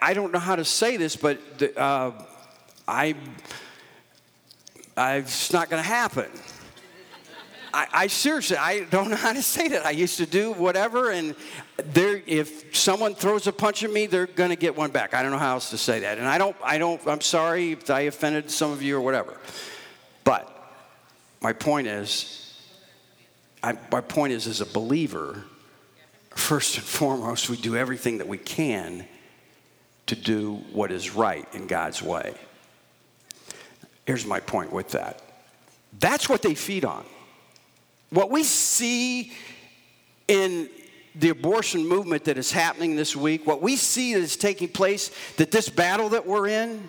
I 0.00 0.14
don't 0.14 0.32
know 0.32 0.38
how 0.38 0.56
to 0.56 0.64
say 0.64 0.96
this, 0.96 1.14
but 1.14 1.58
the, 1.58 1.78
uh, 1.78 2.12
I, 2.88 3.16
I, 4.96 5.16
it's 5.16 5.52
not 5.52 5.68
going 5.68 5.82
to 5.82 5.88
happen. 5.88 6.30
I, 7.74 7.88
I, 7.92 8.06
seriously, 8.06 8.56
I 8.56 8.84
don't 8.84 9.10
know 9.10 9.16
how 9.16 9.32
to 9.32 9.42
say 9.42 9.66
that. 9.66 9.84
I 9.84 9.90
used 9.90 10.18
to 10.18 10.26
do 10.26 10.52
whatever, 10.52 11.10
and 11.10 11.34
there, 11.76 12.22
if 12.24 12.74
someone 12.74 13.16
throws 13.16 13.48
a 13.48 13.52
punch 13.52 13.82
at 13.82 13.92
me, 13.92 14.06
they're 14.06 14.28
going 14.28 14.50
to 14.50 14.56
get 14.56 14.76
one 14.76 14.92
back. 14.92 15.12
I 15.12 15.22
don't 15.22 15.32
know 15.32 15.38
how 15.38 15.54
else 15.54 15.70
to 15.70 15.78
say 15.78 16.00
that, 16.00 16.18
and 16.18 16.28
I 16.28 16.38
don't, 16.38 16.54
I 16.62 16.78
don't. 16.78 17.04
I'm 17.08 17.20
sorry 17.20 17.72
if 17.72 17.90
I 17.90 18.02
offended 18.02 18.48
some 18.48 18.70
of 18.70 18.80
you 18.80 18.96
or 18.96 19.00
whatever. 19.00 19.40
But 20.22 20.48
my 21.42 21.52
point 21.52 21.88
is, 21.88 22.54
I, 23.60 23.76
my 23.90 24.00
point 24.00 24.32
is, 24.32 24.46
as 24.46 24.60
a 24.60 24.66
believer, 24.66 25.42
first 26.30 26.76
and 26.76 26.84
foremost, 26.84 27.50
we 27.50 27.56
do 27.56 27.76
everything 27.76 28.18
that 28.18 28.28
we 28.28 28.38
can 28.38 29.04
to 30.06 30.14
do 30.14 30.62
what 30.72 30.92
is 30.92 31.16
right 31.16 31.48
in 31.52 31.66
God's 31.66 32.00
way. 32.00 32.34
Here's 34.06 34.24
my 34.24 34.38
point 34.38 34.72
with 34.72 34.92
that. 34.92 35.22
That's 35.98 36.28
what 36.28 36.40
they 36.40 36.54
feed 36.54 36.84
on. 36.84 37.04
What 38.14 38.30
we 38.30 38.44
see 38.44 39.32
in 40.28 40.70
the 41.16 41.30
abortion 41.30 41.84
movement 41.84 42.24
that 42.26 42.38
is 42.38 42.52
happening 42.52 42.94
this 42.94 43.16
week, 43.16 43.44
what 43.44 43.60
we 43.60 43.74
see 43.74 44.14
that 44.14 44.20
is 44.20 44.36
taking 44.36 44.68
place, 44.68 45.10
that 45.36 45.50
this 45.50 45.68
battle 45.68 46.10
that 46.10 46.24
we're 46.24 46.46
in, 46.46 46.88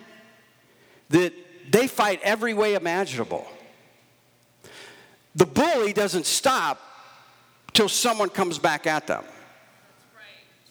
that 1.09 1.33
they 1.71 1.87
fight 1.87 2.19
every 2.23 2.53
way 2.53 2.75
imaginable. 2.75 3.47
The 5.33 5.47
bully 5.47 5.93
doesn't 5.93 6.27
stop 6.27 6.79
till 7.73 7.89
someone 7.89 8.29
comes 8.29 8.59
back 8.59 8.85
at 8.85 9.07
them. 9.07 9.23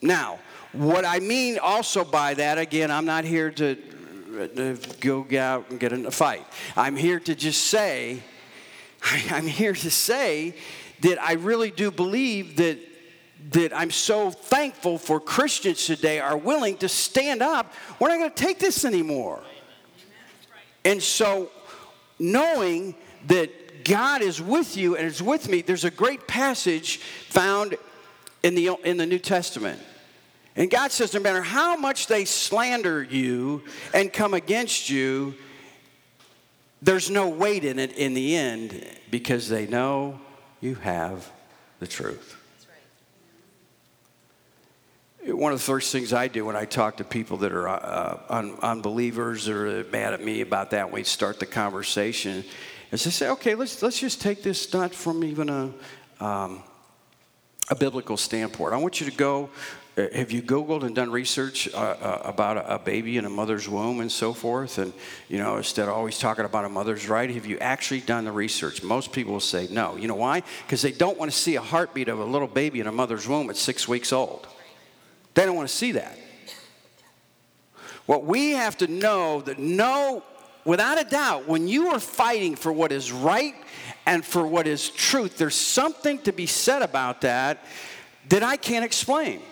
Now, 0.02 0.38
what 0.73 1.04
I 1.04 1.18
mean 1.18 1.58
also 1.58 2.04
by 2.04 2.34
that, 2.34 2.58
again, 2.58 2.92
I'm 2.92 3.06
not 3.06 3.25
here 3.25 3.50
to, 3.50 3.73
uh, 3.73 4.46
to 4.46 4.78
go 5.00 5.26
out 5.37 5.70
and 5.70 5.80
get 5.80 5.92
in 5.92 6.06
a 6.06 6.12
fight. 6.12 6.46
I'm 6.76 6.94
here 6.94 7.18
to 7.18 7.34
just 7.34 7.64
say, 7.64 8.23
I'm 9.30 9.46
here 9.46 9.75
to 9.75 9.90
say 9.90 10.54
that 11.00 11.23
I 11.23 11.34
really 11.34 11.70
do 11.70 11.90
believe 11.90 12.56
that 12.56 12.78
that 13.50 13.76
I'm 13.76 13.90
so 13.90 14.30
thankful 14.30 14.99
for 14.99 15.20
Christians 15.20 15.84
today 15.84 16.18
are 16.18 16.37
willing 16.37 16.78
to 16.78 16.88
stand 16.88 17.42
up. 17.42 17.73
We're 17.99 18.08
not 18.08 18.18
going 18.18 18.30
to 18.30 18.42
take 18.42 18.58
this 18.58 18.84
anymore. 18.84 19.42
And 20.84 21.02
so, 21.02 21.50
knowing 22.18 22.94
that 23.26 23.84
God 23.84 24.23
is 24.23 24.40
with 24.40 24.76
you 24.76 24.96
and 24.96 25.06
is 25.06 25.23
with 25.23 25.49
me, 25.49 25.62
there's 25.62 25.84
a 25.84 25.90
great 25.90 26.26
passage 26.26 26.99
found 27.28 27.76
in 28.42 28.54
the, 28.54 28.76
in 28.84 28.96
the 28.96 29.06
New 29.06 29.18
Testament. 29.18 29.80
And 30.56 30.70
God 30.70 30.92
says, 30.92 31.12
no 31.12 31.20
matter 31.20 31.42
how 31.42 31.76
much 31.76 32.06
they 32.06 32.25
slander 32.25 33.02
you 33.02 33.62
and 33.92 34.12
come 34.12 34.34
against 34.34 34.88
you, 34.88 35.34
there's 36.84 37.08
no 37.10 37.28
weight 37.28 37.64
in 37.64 37.78
it 37.78 37.96
in 37.96 38.12
the 38.12 38.36
end 38.36 38.86
because 39.10 39.48
they 39.48 39.66
know 39.66 40.20
you 40.60 40.74
have 40.76 41.30
the 41.80 41.86
truth. 41.86 42.36
One 45.26 45.52
of 45.54 45.58
the 45.58 45.64
first 45.64 45.90
things 45.90 46.12
I 46.12 46.28
do 46.28 46.44
when 46.44 46.56
I 46.56 46.66
talk 46.66 46.98
to 46.98 47.04
people 47.04 47.38
that 47.38 47.52
are 47.52 47.66
uh, 47.66 48.20
un- 48.28 48.58
unbelievers 48.60 49.48
or 49.48 49.84
mad 49.90 50.12
at 50.12 50.22
me 50.22 50.42
about 50.42 50.72
that, 50.72 50.92
we 50.92 51.02
start 51.04 51.40
the 51.40 51.46
conversation, 51.46 52.44
is 52.92 53.06
I 53.06 53.10
say, 53.10 53.30
okay, 53.30 53.54
let's, 53.54 53.82
let's 53.82 53.98
just 53.98 54.20
take 54.20 54.42
this 54.42 54.70
not 54.74 54.94
from 54.94 55.24
even 55.24 55.48
a, 55.48 55.72
um, 56.22 56.62
a 57.70 57.74
biblical 57.74 58.18
standpoint. 58.18 58.74
I 58.74 58.76
want 58.76 59.00
you 59.00 59.10
to 59.10 59.16
go 59.16 59.48
have 59.96 60.32
you 60.32 60.42
googled 60.42 60.82
and 60.82 60.94
done 60.94 61.10
research 61.12 61.68
uh, 61.72 61.76
uh, 61.76 62.22
about 62.24 62.56
a, 62.56 62.74
a, 62.74 62.78
baby 62.80 63.16
in 63.16 63.24
a 63.24 63.30
mother's 63.30 63.68
womb 63.68 64.00
and 64.00 64.10
so 64.10 64.32
forth? 64.32 64.78
And 64.78 64.92
you 65.28 65.38
know 65.38 65.56
instead 65.56 65.88
of 65.88 65.94
always 65.94 66.18
talking 66.18 66.44
about 66.44 66.64
a 66.64 66.68
mother's 66.68 67.08
right 67.08 67.30
have 67.30 67.46
you 67.46 67.58
actually 67.58 68.00
done 68.00 68.24
the 68.24 68.32
research? 68.32 68.82
Most 68.82 69.12
people 69.12 69.34
will 69.34 69.40
say 69.40 69.68
no. 69.70 69.96
You 69.96 70.08
know 70.08 70.16
why? 70.16 70.42
Because 70.66 70.82
they 70.82 70.90
don't 70.90 71.16
want 71.16 71.30
to 71.30 71.36
see 71.36 71.54
a 71.54 71.60
heartbeat 71.60 72.08
of 72.08 72.18
a 72.18 72.24
little 72.24 72.48
baby 72.48 72.80
in 72.80 72.88
a 72.88 72.92
mother's 72.92 73.28
womb 73.28 73.50
at 73.50 73.56
six 73.56 73.86
weeks 73.86 74.12
old. 74.12 74.48
They 75.34 75.44
don't 75.44 75.54
want 75.54 75.68
to 75.68 75.74
see 75.74 75.92
that. 75.92 76.18
What 78.06 78.24
we 78.24 78.50
have 78.50 78.76
to 78.78 78.88
know 78.88 79.42
that 79.42 79.60
no 79.60 80.24
without 80.64 81.00
a 81.00 81.04
doubt 81.04 81.46
when 81.46 81.68
you 81.68 81.88
are 81.88 82.00
fighting 82.00 82.56
for 82.56 82.72
what 82.72 82.90
is 82.90 83.12
right 83.12 83.54
and 84.06 84.24
for 84.24 84.44
what 84.46 84.66
is 84.66 84.90
truth 84.90 85.36
there's 85.36 85.54
something 85.54 86.18
to 86.18 86.32
be 86.32 86.46
said 86.46 86.80
about 86.80 87.20
that 87.20 87.64
that 88.30 88.42
i 88.42 88.56
can't 88.56 88.84
explain 88.84 89.42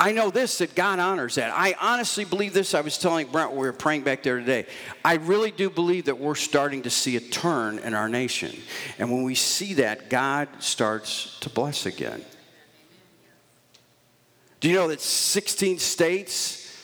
I 0.00 0.12
know 0.12 0.30
this 0.30 0.56
that 0.58 0.74
God 0.74 0.98
honors 0.98 1.34
that. 1.34 1.52
I 1.54 1.74
honestly 1.78 2.24
believe 2.24 2.54
this. 2.54 2.74
I 2.74 2.80
was 2.80 2.96
telling 2.96 3.26
Brent 3.26 3.52
we 3.52 3.58
were 3.58 3.72
praying 3.74 4.02
back 4.02 4.22
there 4.22 4.38
today. 4.38 4.64
I 5.04 5.16
really 5.16 5.50
do 5.50 5.68
believe 5.68 6.06
that 6.06 6.18
we're 6.18 6.36
starting 6.36 6.80
to 6.82 6.90
see 6.90 7.16
a 7.16 7.20
turn 7.20 7.78
in 7.78 7.92
our 7.92 8.08
nation. 8.08 8.56
And 8.98 9.12
when 9.12 9.24
we 9.24 9.34
see 9.34 9.74
that, 9.74 10.08
God 10.08 10.48
starts 10.58 11.38
to 11.40 11.50
bless 11.50 11.84
again. 11.84 12.24
Do 14.60 14.70
you 14.70 14.74
know 14.74 14.88
that 14.88 15.02
16 15.02 15.78
states 15.78 16.74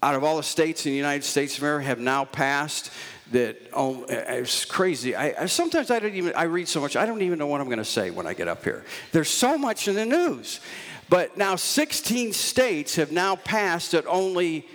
out 0.00 0.14
of 0.14 0.22
all 0.22 0.36
the 0.36 0.44
states 0.44 0.86
in 0.86 0.92
the 0.92 0.96
United 0.96 1.24
States 1.24 1.56
of 1.56 1.64
America 1.64 1.86
have 1.86 1.98
now 1.98 2.24
passed 2.24 2.92
that 3.32 3.56
oh, 3.72 4.06
it's 4.08 4.64
crazy. 4.64 5.14
I, 5.14 5.42
I, 5.42 5.46
sometimes 5.46 5.90
I 5.90 5.98
don't 5.98 6.14
even 6.14 6.32
I 6.34 6.44
read 6.44 6.68
so 6.68 6.80
much 6.80 6.96
I 6.96 7.04
don't 7.04 7.20
even 7.20 7.38
know 7.38 7.46
what 7.46 7.60
I'm 7.60 7.66
going 7.66 7.78
to 7.78 7.84
say 7.84 8.10
when 8.10 8.26
I 8.26 8.34
get 8.34 8.48
up 8.48 8.64
here. 8.64 8.84
There's 9.12 9.28
so 9.28 9.58
much 9.58 9.88
in 9.88 9.96
the 9.96 10.06
news, 10.06 10.60
but 11.08 11.36
now 11.36 11.56
16 11.56 12.32
states 12.32 12.96
have 12.96 13.12
now 13.12 13.36
passed 13.36 13.92
that 13.92 14.06
only 14.06 14.66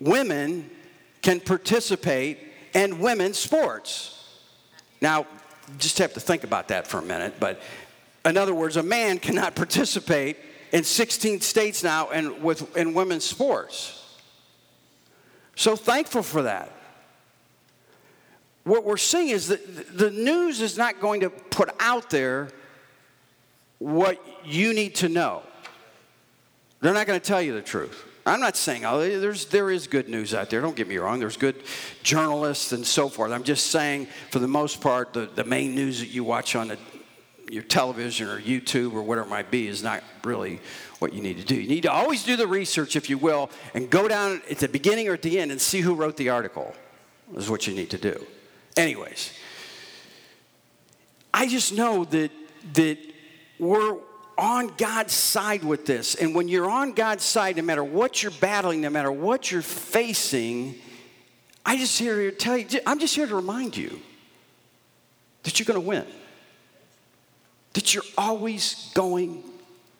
women 0.00 0.70
can 1.22 1.40
participate 1.40 2.38
in 2.74 2.98
women's 2.98 3.38
sports. 3.38 4.16
Now, 5.00 5.26
just 5.78 5.98
have 5.98 6.14
to 6.14 6.20
think 6.20 6.44
about 6.44 6.68
that 6.68 6.86
for 6.86 6.98
a 6.98 7.02
minute. 7.02 7.34
But 7.38 7.60
in 8.24 8.36
other 8.36 8.54
words, 8.54 8.76
a 8.76 8.82
man 8.82 9.18
cannot 9.18 9.54
participate 9.54 10.36
in 10.72 10.84
16 10.84 11.40
states 11.40 11.82
now 11.82 12.10
in, 12.10 12.42
with, 12.42 12.76
in 12.76 12.94
women's 12.94 13.24
sports. 13.24 13.96
So 15.56 15.76
thankful 15.76 16.22
for 16.22 16.42
that. 16.42 16.72
What 18.64 18.84
we're 18.84 18.96
seeing 18.96 19.28
is 19.28 19.48
that 19.48 19.96
the 19.96 20.10
news 20.10 20.60
is 20.60 20.76
not 20.76 21.00
going 21.00 21.20
to 21.20 21.30
put 21.30 21.70
out 21.80 22.10
there 22.10 22.50
what 23.78 24.22
you 24.44 24.74
need 24.74 24.94
to 24.96 25.08
know. 25.08 25.42
They're 26.80 26.94
not 26.94 27.06
going 27.06 27.20
to 27.20 27.26
tell 27.26 27.42
you 27.42 27.54
the 27.54 27.62
truth. 27.62 28.04
I'm 28.26 28.40
not 28.40 28.56
saying, 28.56 28.84
oh, 28.84 29.00
there's, 29.18 29.46
there 29.46 29.70
is 29.70 29.86
good 29.86 30.08
news 30.08 30.34
out 30.34 30.50
there. 30.50 30.60
Don't 30.60 30.76
get 30.76 30.88
me 30.88 30.98
wrong. 30.98 31.20
There's 31.20 31.36
good 31.36 31.56
journalists 32.02 32.72
and 32.72 32.86
so 32.86 33.08
forth. 33.08 33.32
I'm 33.32 33.44
just 33.44 33.66
saying, 33.66 34.06
for 34.30 34.38
the 34.38 34.48
most 34.48 34.80
part, 34.80 35.12
the, 35.12 35.26
the 35.26 35.44
main 35.44 35.74
news 35.74 36.00
that 36.00 36.08
you 36.08 36.22
watch 36.22 36.54
on 36.54 36.68
the, 36.68 36.78
your 37.50 37.62
television 37.62 38.28
or 38.28 38.40
YouTube 38.40 38.92
or 38.92 39.02
whatever 39.02 39.26
it 39.26 39.30
might 39.30 39.50
be 39.50 39.66
is 39.66 39.82
not 39.82 40.02
really 40.22 40.60
what 41.00 41.12
you 41.12 41.22
need 41.22 41.38
to 41.38 41.44
do. 41.44 41.54
You 41.56 41.68
need 41.68 41.82
to 41.82 41.92
always 41.92 42.22
do 42.22 42.36
the 42.36 42.46
research, 42.46 42.94
if 42.94 43.10
you 43.10 43.18
will, 43.18 43.50
and 43.74 43.90
go 43.90 44.06
down 44.06 44.42
at 44.50 44.58
the 44.58 44.68
beginning 44.68 45.08
or 45.08 45.14
at 45.14 45.22
the 45.22 45.40
end 45.40 45.50
and 45.50 45.60
see 45.60 45.80
who 45.80 45.94
wrote 45.94 46.16
the 46.16 46.28
article, 46.28 46.74
is 47.34 47.50
what 47.50 47.66
you 47.66 47.74
need 47.74 47.90
to 47.90 47.98
do. 47.98 48.24
Anyways, 48.76 49.32
I 51.32 51.48
just 51.48 51.72
know 51.72 52.04
that, 52.04 52.30
that 52.74 52.98
we're, 53.58 53.96
on 54.36 54.72
God's 54.76 55.12
side 55.12 55.62
with 55.64 55.86
this. 55.86 56.14
And 56.14 56.34
when 56.34 56.48
you're 56.48 56.68
on 56.70 56.92
God's 56.92 57.24
side, 57.24 57.56
no 57.56 57.62
matter 57.62 57.84
what 57.84 58.22
you're 58.22 58.32
battling, 58.32 58.80
no 58.80 58.90
matter 58.90 59.12
what 59.12 59.50
you're 59.50 59.62
facing, 59.62 60.76
I 61.64 61.76
just 61.76 61.98
here 61.98 62.30
to 62.30 62.36
tell 62.36 62.56
you, 62.56 62.66
I'm 62.86 62.98
just 62.98 63.14
here 63.14 63.26
to 63.26 63.34
remind 63.34 63.76
you 63.76 64.00
that 65.42 65.58
you're 65.58 65.66
going 65.66 65.80
to 65.80 65.86
win. 65.86 66.06
that 67.74 67.94
you're 67.94 68.04
always 68.18 68.90
going 68.94 69.42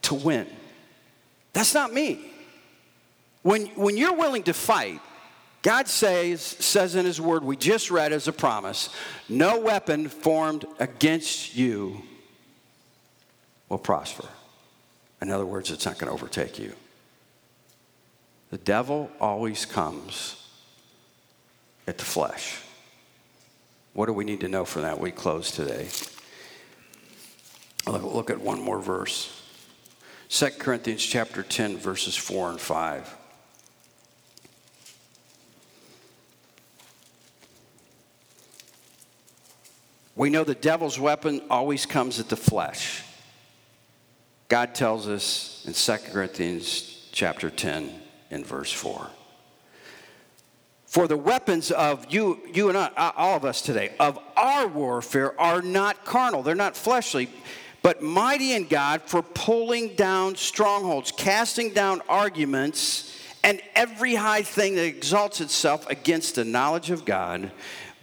to 0.03 0.15
win. 0.15 0.47
That's 1.53 1.75
not 1.75 1.93
me. 1.93 2.31
When, 3.43 3.67
when 3.69 3.97
you're 3.97 4.17
willing 4.17 4.43
to 4.45 4.53
fight, 4.53 5.01
God 5.63 5.89
says, 5.89 6.41
says 6.41 6.95
in 6.95 7.05
His 7.05 7.21
Word, 7.21 7.45
we 7.45 7.57
just 7.57 7.91
read 7.91 8.13
as 8.13 8.29
a 8.29 8.33
promise, 8.33 8.91
no 9.29 9.59
weapon 9.61 10.09
formed 10.09 10.65
against 10.79 11.55
you 11.57 12.03
will 13.71 13.79
prosper. 13.79 14.29
In 15.23 15.31
other 15.31 15.47
words, 15.47 15.71
it's 15.71 15.87
not 15.87 15.99
going 15.99 16.09
to 16.09 16.13
overtake 16.13 16.59
you. 16.59 16.75
The 18.51 18.59
devil 18.59 19.11
always 19.21 19.65
comes 19.65 20.47
at 21.87 21.97
the 21.97 22.05
flesh. 22.05 22.61
What 23.95 24.07
do 24.07 24.13
we 24.13 24.25
need 24.25 24.41
to 24.41 24.49
know 24.49 24.65
from 24.65 24.83
that? 24.83 25.01
We 25.01 25.11
close 25.11 25.51
today. 25.53 25.89
Look 27.87 28.29
at 28.31 28.41
one 28.41 28.61
more 28.61 28.81
verse. 28.81 29.37
2 30.29 30.47
Corinthians 30.59 31.05
chapter 31.05 31.43
10, 31.43 31.79
verses 31.79 32.17
4 32.17 32.51
and 32.51 32.61
5. 32.61 33.17
We 40.17 40.31
know 40.31 40.45
the 40.45 40.55
devil's 40.55 40.99
weapon 40.99 41.41
always 41.51 41.87
comes 41.87 42.21
at 42.21 42.29
the 42.29 42.37
flesh. 42.37 43.03
God 44.51 44.75
tells 44.75 45.07
us 45.07 45.65
in 45.65 45.73
2 45.75 46.11
Corinthians 46.11 47.09
chapter 47.13 47.51
10 47.51 47.89
and 48.33 48.45
verse 48.45 48.73
4. 48.73 49.09
For 50.87 51.07
the 51.07 51.17
weapons 51.17 51.71
of 51.71 52.13
you, 52.13 52.41
you 52.53 52.69
and 52.69 52.77
I, 52.77 53.13
all 53.17 53.37
of 53.37 53.45
us 53.45 53.63
today, 53.63 53.95
of 54.01 54.19
our 54.37 54.67
warfare 54.67 55.41
are 55.41 55.63
not 55.63 56.05
carnal. 56.05 56.43
They're 56.43 56.57
not 56.57 56.77
fleshly, 56.77 57.31
but 57.81 58.03
mighty 58.03 58.55
in 58.55 58.67
God 58.67 59.03
for 59.03 59.23
pulling 59.23 59.95
down 59.95 60.35
strongholds, 60.35 61.13
casting 61.13 61.73
down 61.73 62.03
arguments, 62.09 63.17
and 63.45 63.63
every 63.77 64.17
high 64.17 64.43
thing 64.43 64.75
that 64.75 64.85
exalts 64.85 65.41
itself 65.41 65.89
against 65.89 66.35
the 66.35 66.45
knowledge 66.45 66.91
of 66.91 67.05
God, 67.05 67.53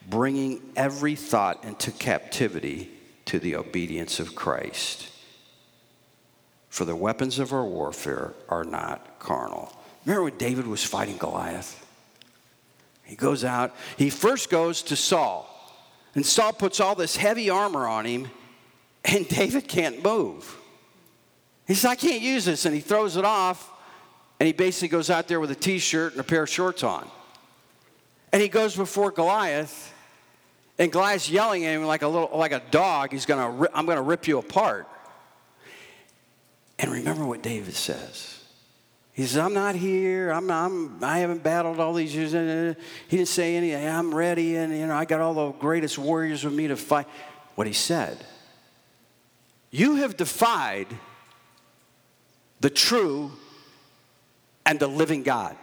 bringing 0.09 0.61
every 0.77 1.15
thought 1.15 1.65
into 1.65 1.91
captivity 1.91 2.89
to 3.25 3.37
the 3.37 3.57
obedience 3.57 4.21
of 4.21 4.33
Christ. 4.33 5.09
For 6.69 6.85
the 6.85 6.95
weapons 6.95 7.39
of 7.39 7.53
our 7.53 7.65
warfare 7.65 8.33
are 8.49 8.63
not 8.63 9.19
carnal. 9.19 9.73
Remember 10.05 10.23
when 10.23 10.37
David 10.37 10.67
was 10.67 10.83
fighting 10.83 11.17
Goliath? 11.17 11.83
He 13.03 13.15
goes 13.15 13.43
out, 13.45 13.73
he 13.97 14.09
first 14.09 14.49
goes 14.49 14.81
to 14.83 14.95
Saul, 14.95 15.49
and 16.13 16.25
Saul 16.25 16.51
puts 16.51 16.79
all 16.79 16.93
this 16.93 17.15
heavy 17.15 17.49
armor 17.49 17.87
on 17.87 18.05
him, 18.05 18.27
and 19.05 19.27
David 19.29 19.67
can't 19.67 20.03
move. 20.03 20.57
He 21.67 21.73
says, 21.73 21.85
I 21.85 21.95
can't 21.95 22.21
use 22.21 22.45
this, 22.45 22.65
and 22.65 22.75
he 22.75 22.81
throws 22.81 23.17
it 23.17 23.25
off, 23.25 23.71
and 24.39 24.47
he 24.47 24.53
basically 24.53 24.89
goes 24.89 25.09
out 25.09 25.27
there 25.27 25.39
with 25.39 25.51
a 25.51 25.55
t 25.55 25.79
shirt 25.79 26.13
and 26.13 26.21
a 26.21 26.23
pair 26.23 26.43
of 26.43 26.49
shorts 26.49 26.83
on. 26.83 27.07
And 28.31 28.41
he 28.41 28.49
goes 28.49 28.75
before 28.75 29.11
Goliath, 29.11 29.93
and 30.77 30.91
Goliath's 30.91 31.29
yelling 31.29 31.65
at 31.65 31.73
him 31.73 31.83
like 31.83 32.01
a 32.01 32.07
little 32.07 32.37
like 32.37 32.51
a 32.51 32.61
dog. 32.71 33.11
He's 33.11 33.25
gonna 33.25 33.67
I'm 33.73 33.85
gonna 33.85 34.01
rip 34.01 34.27
you 34.27 34.37
apart. 34.37 34.87
And 36.79 36.91
remember 36.91 37.25
what 37.25 37.41
David 37.41 37.73
says. 37.73 38.39
He 39.13 39.23
says, 39.23 39.37
I'm 39.37 39.53
not 39.53 39.75
here. 39.75 40.29
I'm, 40.29 40.51
I'm, 40.51 41.03
I 41.03 41.19
haven't 41.19 41.41
battled 41.41 41.79
all 41.79 41.93
these 41.93 42.15
years. 42.15 42.33
He 42.33 43.17
didn't 43.17 43.27
say 43.27 43.55
anything. 43.55 43.87
I'm 43.87 44.13
ready. 44.13 44.55
And, 44.57 44.77
you 44.77 44.85
know, 44.85 44.95
I 44.95 45.05
got 45.05 45.21
all 45.21 45.33
the 45.33 45.51
greatest 45.53 45.97
warriors 45.97 46.43
with 46.43 46.53
me 46.53 46.67
to 46.67 46.77
fight. 46.77 47.07
What 47.55 47.65
he 47.65 47.73
said, 47.73 48.23
you 49.71 49.95
have 49.95 50.15
defied 50.15 50.87
the 52.59 52.69
true 52.69 53.31
and 54.67 54.79
the 54.79 54.87
living 54.87 55.23
God. 55.23 55.57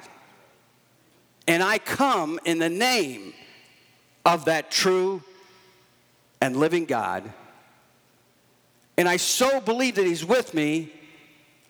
And 1.46 1.62
I 1.62 1.78
come 1.78 2.40
in 2.44 2.58
the 2.58 2.68
name 2.68 3.34
of 4.24 4.46
that 4.46 4.70
true 4.70 5.22
and 6.40 6.56
living 6.56 6.86
God. 6.86 7.30
And 8.96 9.08
I 9.08 9.16
so 9.16 9.60
believe 9.60 9.96
that 9.96 10.06
He's 10.06 10.24
with 10.24 10.54
me, 10.54 10.92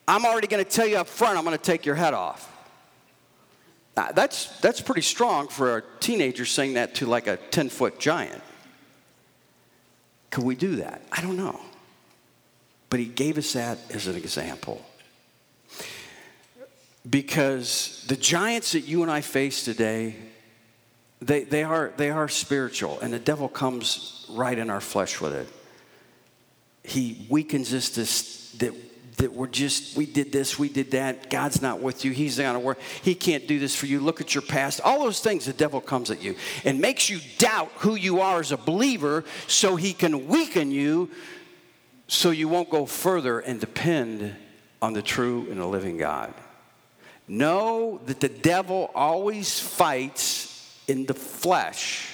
I'm 0.06 0.24
already 0.24 0.46
going 0.46 0.64
to 0.64 0.70
tell 0.70 0.86
you 0.86 0.96
up 0.96 1.08
front, 1.08 1.38
I'm 1.38 1.44
going 1.44 1.56
to 1.56 1.62
take 1.62 1.86
your 1.86 1.94
head 1.94 2.14
off. 2.14 2.50
Now, 3.96 4.10
that's, 4.12 4.46
that's 4.60 4.80
pretty 4.80 5.02
strong 5.02 5.48
for 5.48 5.78
a 5.78 5.82
teenager 6.00 6.44
saying 6.44 6.74
that 6.74 6.96
to 6.96 7.06
like 7.06 7.26
a 7.26 7.36
10 7.36 7.68
foot 7.68 7.98
giant. 7.98 8.42
Could 10.30 10.44
we 10.44 10.56
do 10.56 10.76
that? 10.76 11.02
I 11.12 11.22
don't 11.22 11.36
know. 11.36 11.60
But 12.90 13.00
he 13.00 13.06
gave 13.06 13.38
us 13.38 13.52
that 13.52 13.78
as 13.90 14.06
an 14.06 14.16
example. 14.16 14.84
Because 17.08 18.04
the 18.08 18.16
giants 18.16 18.72
that 18.72 18.80
you 18.80 19.02
and 19.02 19.10
I 19.10 19.20
face 19.20 19.64
today, 19.64 20.16
they, 21.20 21.44
they, 21.44 21.62
are, 21.62 21.92
they 21.96 22.10
are 22.10 22.28
spiritual, 22.28 22.98
and 23.00 23.12
the 23.12 23.18
devil 23.18 23.48
comes 23.48 24.26
right 24.30 24.58
in 24.58 24.70
our 24.70 24.80
flesh 24.80 25.20
with 25.20 25.34
it. 25.34 25.48
He 26.82 27.26
weakens 27.28 27.72
us 27.72 27.90
to, 27.90 28.58
that, 28.58 28.74
that 29.16 29.32
we're 29.32 29.46
just, 29.46 29.96
we 29.96 30.06
did 30.06 30.32
this, 30.32 30.58
we 30.58 30.68
did 30.68 30.90
that, 30.90 31.30
God's 31.30 31.62
not 31.62 31.80
with 31.80 32.04
you, 32.04 32.10
He's 32.10 32.38
not 32.38 32.60
work, 32.60 32.78
He 33.02 33.14
can't 33.14 33.46
do 33.46 33.58
this 33.58 33.74
for 33.74 33.86
you, 33.86 34.00
look 34.00 34.20
at 34.20 34.34
your 34.34 34.42
past. 34.42 34.80
All 34.80 35.00
those 35.00 35.20
things, 35.20 35.44
the 35.46 35.52
devil 35.52 35.80
comes 35.80 36.10
at 36.10 36.22
you 36.22 36.34
and 36.64 36.80
makes 36.80 37.08
you 37.08 37.20
doubt 37.38 37.70
who 37.76 37.94
you 37.94 38.20
are 38.20 38.40
as 38.40 38.52
a 38.52 38.56
believer 38.56 39.24
so 39.46 39.76
he 39.76 39.92
can 39.92 40.26
weaken 40.26 40.70
you 40.70 41.10
so 42.06 42.30
you 42.30 42.48
won't 42.48 42.70
go 42.70 42.86
further 42.86 43.40
and 43.40 43.60
depend 43.60 44.34
on 44.82 44.92
the 44.92 45.02
true 45.02 45.46
and 45.50 45.60
the 45.60 45.66
living 45.66 45.96
God. 45.96 46.34
Know 47.26 48.00
that 48.06 48.20
the 48.20 48.28
devil 48.28 48.90
always 48.94 49.58
fights 49.58 50.50
in 50.86 51.06
the 51.06 51.14
flesh. 51.14 52.10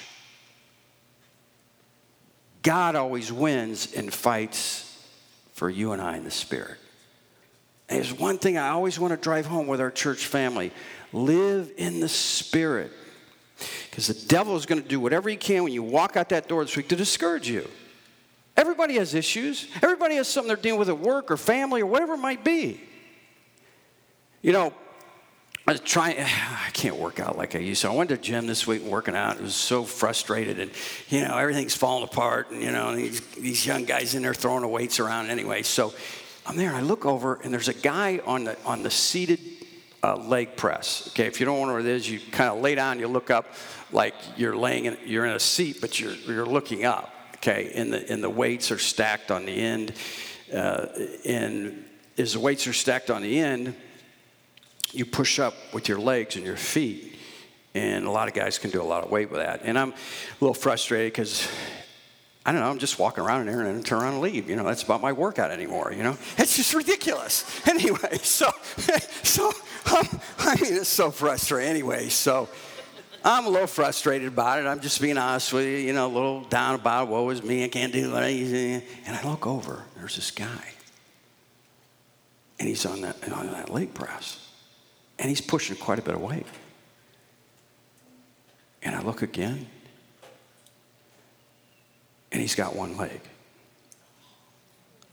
God 2.63 2.95
always 2.95 3.31
wins 3.31 3.93
and 3.93 4.13
fights 4.13 4.87
for 5.53 5.69
you 5.69 5.91
and 5.91 6.01
I 6.01 6.15
in 6.15 6.23
the 6.23 6.31
spirit. 6.31 6.77
There's 7.91 8.13
one 8.13 8.37
thing 8.37 8.57
I 8.57 8.69
always 8.69 8.99
want 8.99 9.11
to 9.11 9.17
drive 9.17 9.45
home 9.45 9.67
with 9.67 9.81
our 9.81 9.91
church 9.91 10.25
family 10.25 10.71
live 11.13 11.71
in 11.77 11.99
the 11.99 12.09
spirit. 12.09 12.91
Because 13.89 14.07
the 14.07 14.27
devil 14.27 14.55
is 14.55 14.65
going 14.65 14.81
to 14.81 14.87
do 14.87 14.99
whatever 14.99 15.29
he 15.29 15.35
can 15.35 15.63
when 15.63 15.73
you 15.73 15.83
walk 15.83 16.17
out 16.17 16.29
that 16.29 16.47
door 16.47 16.63
this 16.63 16.75
week 16.75 16.87
to 16.89 16.95
discourage 16.95 17.49
you. 17.49 17.67
Everybody 18.57 18.95
has 18.95 19.13
issues. 19.13 19.67
Everybody 19.81 20.15
has 20.15 20.27
something 20.27 20.47
they're 20.47 20.57
dealing 20.57 20.79
with 20.79 20.89
at 20.89 20.99
work 20.99 21.31
or 21.31 21.37
family 21.37 21.81
or 21.81 21.85
whatever 21.85 22.13
it 22.13 22.17
might 22.17 22.43
be. 22.43 22.81
You 24.41 24.53
know, 24.53 24.73
I 25.67 25.73
was 25.73 25.81
trying, 25.81 26.17
I 26.19 26.69
can't 26.73 26.95
work 26.95 27.19
out 27.19 27.37
like 27.37 27.55
I 27.55 27.59
used 27.59 27.81
to. 27.81 27.89
I 27.89 27.93
went 27.93 28.09
to 28.09 28.15
the 28.15 28.21
gym 28.21 28.47
this 28.47 28.65
week 28.65 28.81
working 28.83 29.15
out. 29.15 29.37
It 29.37 29.43
was 29.43 29.55
so 29.55 29.83
frustrated 29.83 30.59
and, 30.59 30.71
you 31.09 31.21
know, 31.21 31.37
everything's 31.37 31.75
falling 31.75 32.03
apart 32.03 32.51
and, 32.51 32.61
you 32.61 32.71
know, 32.71 32.95
these, 32.95 33.21
these 33.35 33.65
young 33.65 33.85
guys 33.85 34.15
in 34.15 34.23
there 34.23 34.33
throwing 34.33 34.61
the 34.61 34.67
weights 34.67 34.99
around 34.99 35.29
anyway. 35.29 35.61
So 35.61 35.93
I'm 36.45 36.57
there 36.57 36.73
I 36.73 36.81
look 36.81 37.05
over 37.05 37.35
and 37.43 37.53
there's 37.53 37.67
a 37.67 37.73
guy 37.73 38.19
on 38.25 38.45
the, 38.45 38.57
on 38.63 38.83
the 38.83 38.89
seated 38.89 39.39
uh, 40.03 40.15
leg 40.15 40.55
press. 40.55 41.07
Okay, 41.09 41.27
if 41.27 41.39
you 41.39 41.45
don't 41.45 41.67
know 41.67 41.73
what 41.73 41.81
it 41.81 41.87
is, 41.87 42.09
you 42.09 42.19
kind 42.31 42.49
of 42.49 42.61
lay 42.61 42.75
down, 42.75 42.99
you 42.99 43.07
look 43.07 43.29
up 43.29 43.45
like 43.91 44.15
you're 44.37 44.55
laying 44.55 44.85
in, 44.85 44.97
you're 45.05 45.25
in 45.25 45.33
a 45.33 45.39
seat, 45.39 45.77
but 45.79 45.99
you're, 45.99 46.13
you're 46.13 46.45
looking 46.45 46.85
up. 46.85 47.13
Okay, 47.35 47.71
and 47.75 47.93
the, 47.93 48.11
and 48.11 48.23
the 48.23 48.29
weights 48.29 48.71
are 48.71 48.77
stacked 48.77 49.31
on 49.31 49.45
the 49.45 49.51
end. 49.51 49.93
Uh, 50.53 50.87
and 51.25 51.85
as 52.17 52.33
the 52.33 52.39
weights 52.39 52.67
are 52.67 52.73
stacked 52.73 53.09
on 53.09 53.21
the 53.21 53.39
end, 53.39 53.75
you 54.91 55.05
push 55.05 55.39
up 55.39 55.55
with 55.73 55.87
your 55.87 55.99
legs 55.99 56.35
and 56.35 56.45
your 56.45 56.57
feet. 56.57 57.15
And 57.73 58.05
a 58.05 58.11
lot 58.11 58.27
of 58.27 58.33
guys 58.33 58.59
can 58.59 58.69
do 58.69 58.81
a 58.81 58.83
lot 58.83 59.03
of 59.03 59.11
weight 59.11 59.31
with 59.31 59.39
that. 59.41 59.61
And 59.63 59.79
I'm 59.79 59.91
a 59.91 59.95
little 60.39 60.53
frustrated 60.53 61.13
because 61.13 61.47
I 62.45 62.51
don't 62.51 62.61
know, 62.61 62.69
I'm 62.69 62.79
just 62.79 62.97
walking 62.97 63.23
around 63.23 63.41
in 63.41 63.47
there 63.47 63.65
and 63.65 63.85
turn 63.85 64.01
around 64.01 64.13
and 64.13 64.21
leave. 64.21 64.49
You 64.49 64.55
know, 64.55 64.63
that's 64.63 64.83
about 64.83 65.01
my 65.01 65.11
workout 65.11 65.51
anymore, 65.51 65.93
you 65.95 66.01
know? 66.01 66.17
It's 66.37 66.55
just 66.55 66.73
ridiculous. 66.73 67.45
Anyway, 67.67 68.17
so, 68.23 68.49
so 69.23 69.47
um, 69.47 70.07
I 70.39 70.59
mean, 70.61 70.73
it's 70.73 70.89
so 70.89 71.11
frustrating 71.11 71.69
anyway. 71.69 72.09
So 72.09 72.49
I'm 73.23 73.45
a 73.45 73.49
little 73.49 73.67
frustrated 73.67 74.27
about 74.27 74.59
it. 74.59 74.65
I'm 74.65 74.79
just 74.81 74.99
being 74.99 75.17
honest 75.17 75.53
with 75.53 75.65
you, 75.65 75.77
you 75.77 75.93
know, 75.93 76.07
a 76.07 76.13
little 76.13 76.41
down 76.41 76.75
about, 76.75 77.07
woe 77.07 77.29
is 77.29 77.43
me, 77.43 77.63
I 77.63 77.67
can't 77.67 77.93
do 77.93 78.15
I 78.15 78.27
And 79.05 79.15
I 79.15 79.27
look 79.27 79.45
over, 79.45 79.83
there's 79.97 80.15
this 80.15 80.31
guy. 80.31 80.73
And 82.59 82.67
he's 82.67 82.85
on 82.85 83.01
that, 83.01 83.31
on 83.31 83.47
that 83.51 83.69
leg 83.69 83.93
press 83.93 84.51
and 85.21 85.29
he's 85.29 85.39
pushing 85.39 85.77
quite 85.77 85.99
a 85.99 86.01
bit 86.01 86.15
of 86.15 86.21
weight. 86.21 86.47
And 88.81 88.95
I 88.95 89.03
look 89.03 89.21
again, 89.21 89.67
and 92.31 92.41
he's 92.41 92.55
got 92.55 92.75
one 92.75 92.97
leg. 92.97 93.21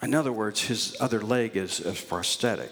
In 0.01 0.15
other 0.15 0.33
words, 0.33 0.63
his 0.63 0.97
other 1.01 1.21
leg 1.21 1.57
is, 1.57 1.81
prosthetic. 2.09 2.71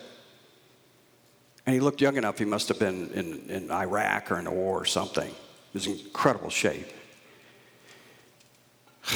And 1.67 1.75
he 1.75 1.81
looked 1.81 2.01
young 2.01 2.17
enough, 2.17 2.39
he 2.39 2.45
must 2.45 2.69
have 2.69 2.79
been 2.79 3.11
in, 3.11 3.51
in 3.51 3.71
Iraq 3.73 4.31
or 4.31 4.39
in 4.39 4.47
a 4.47 4.53
war 4.53 4.81
or 4.81 4.85
something. 4.85 5.29
He 5.29 5.35
was 5.75 5.87
in 5.89 5.99
incredible 5.99 6.51
shape. 6.51 6.87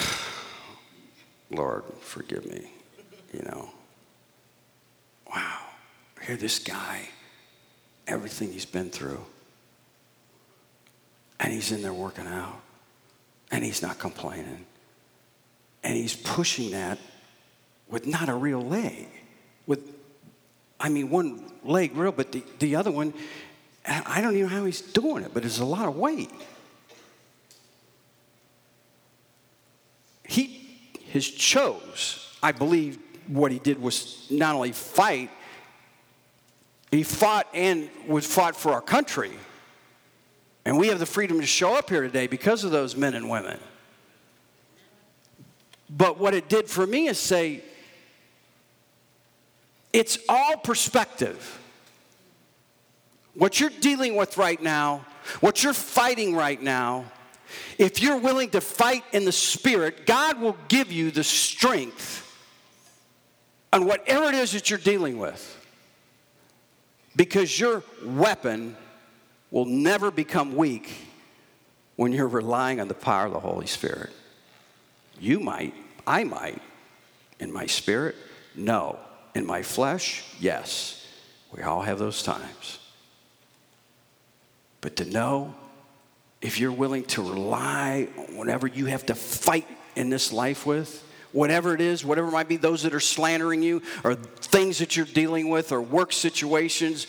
Lord, 1.50 1.84
forgive 2.00 2.44
me. 2.46 2.72
you 3.32 3.42
know, 3.42 3.70
wow, 5.32 5.58
here 6.26 6.36
this 6.36 6.58
guy, 6.58 7.08
everything 8.08 8.52
he's 8.52 8.66
been 8.66 8.90
through, 8.90 9.24
and 11.38 11.52
he's 11.52 11.70
in 11.70 11.82
there 11.82 11.92
working 11.92 12.26
out, 12.26 12.60
and 13.52 13.64
he's 13.64 13.82
not 13.82 14.00
complaining, 14.00 14.66
and 15.82 15.94
he's 15.94 16.14
pushing 16.14 16.72
that 16.72 16.98
with 17.88 18.06
not 18.06 18.28
a 18.28 18.34
real 18.34 18.60
leg, 18.60 19.08
with, 19.66 19.80
I 20.78 20.88
mean, 20.88 21.10
one 21.10 21.50
leg 21.64 21.96
real, 21.96 22.12
but 22.12 22.32
the, 22.32 22.42
the 22.58 22.76
other 22.76 22.90
one, 22.90 23.14
I 23.86 24.20
don't 24.20 24.34
even 24.34 24.48
know 24.48 24.56
how 24.56 24.64
he's 24.64 24.80
doing 24.80 25.24
it, 25.24 25.32
but 25.32 25.44
it's 25.44 25.58
a 25.58 25.64
lot 25.64 25.88
of 25.88 25.96
weight. 25.96 26.30
He 30.24 30.60
his 31.10 31.28
chose, 31.28 32.36
I 32.40 32.52
believe 32.52 32.96
what 33.26 33.50
he 33.50 33.58
did 33.58 33.82
was 33.82 34.28
not 34.30 34.54
only 34.54 34.70
fight, 34.70 35.28
he 36.92 37.02
fought 37.02 37.48
and 37.52 37.90
was 38.06 38.26
fought 38.26 38.54
for 38.54 38.72
our 38.72 38.80
country. 38.80 39.32
And 40.64 40.78
we 40.78 40.86
have 40.86 41.00
the 41.00 41.06
freedom 41.06 41.40
to 41.40 41.46
show 41.46 41.74
up 41.74 41.90
here 41.90 42.02
today 42.02 42.28
because 42.28 42.62
of 42.62 42.70
those 42.70 42.94
men 42.94 43.14
and 43.14 43.28
women. 43.28 43.58
But 45.90 46.18
what 46.18 46.35
it 46.35 46.48
did 46.48 46.68
for 46.68 46.87
me 46.87 47.09
is 47.09 47.18
say, 47.18 47.62
it's 49.92 50.18
all 50.29 50.57
perspective. 50.57 51.59
What 53.35 53.59
you're 53.59 53.70
dealing 53.81 54.14
with 54.14 54.37
right 54.37 54.62
now, 54.62 55.05
what 55.40 55.64
you're 55.64 55.72
fighting 55.72 56.37
right 56.37 56.62
now, 56.62 57.07
if 57.79 58.00
you're 58.00 58.18
willing 58.18 58.50
to 58.50 58.61
fight 58.61 59.03
in 59.12 59.24
the 59.24 59.33
Spirit, 59.33 60.07
God 60.07 60.40
will 60.40 60.57
give 60.68 60.92
you 60.92 61.11
the 61.11 61.24
strength 61.24 62.26
on 63.72 63.85
whatever 63.87 64.26
it 64.26 64.35
is 64.35 64.53
that 64.53 64.70
you're 64.70 64.79
dealing 64.79 65.18
with. 65.18 65.57
Because 67.16 67.59
your 67.59 67.83
weapon 68.05 68.76
will 69.50 69.64
never 69.64 70.12
become 70.12 70.55
weak 70.55 70.92
when 71.96 72.12
you're 72.12 72.29
relying 72.29 72.81
on 72.81 72.87
the 72.87 72.94
power 72.94 73.26
of 73.26 73.33
the 73.33 73.40
Holy 73.40 73.66
Spirit. 73.66 74.11
You 75.20 75.38
might, 75.38 75.74
I 76.06 76.24
might, 76.24 76.61
in 77.38 77.52
my 77.52 77.66
spirit, 77.66 78.16
no. 78.56 78.98
In 79.35 79.46
my 79.46 79.62
flesh, 79.62 80.24
yes. 80.40 81.06
We 81.52 81.62
all 81.62 81.83
have 81.83 81.98
those 81.98 82.22
times. 82.22 82.78
But 84.80 84.96
to 84.96 85.04
know 85.04 85.54
if 86.40 86.59
you're 86.59 86.72
willing 86.72 87.04
to 87.04 87.22
rely 87.22 88.09
on 88.16 88.37
whatever 88.37 88.66
you 88.66 88.87
have 88.87 89.06
to 89.06 89.14
fight 89.14 89.68
in 89.94 90.09
this 90.09 90.33
life 90.33 90.64
with, 90.64 91.04
whatever 91.33 91.74
it 91.74 91.80
is, 91.80 92.04
whatever 92.04 92.28
it 92.28 92.33
might 92.33 92.48
be, 92.48 92.56
those 92.56 92.83
that 92.83 92.94
are 92.94 93.00
slandering 93.00 93.62
you, 93.62 93.83
or 94.02 94.14
things 94.14 94.78
that 94.78 94.96
you're 94.96 95.06
dealing 95.06 95.48
with, 95.48 95.70
or 95.70 95.80
work 95.83 96.12
situations, 96.12 97.06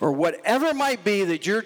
or 0.00 0.10
whatever 0.12 0.66
it 0.66 0.76
might 0.76 1.04
be 1.04 1.24
that 1.24 1.46
you're 1.46 1.64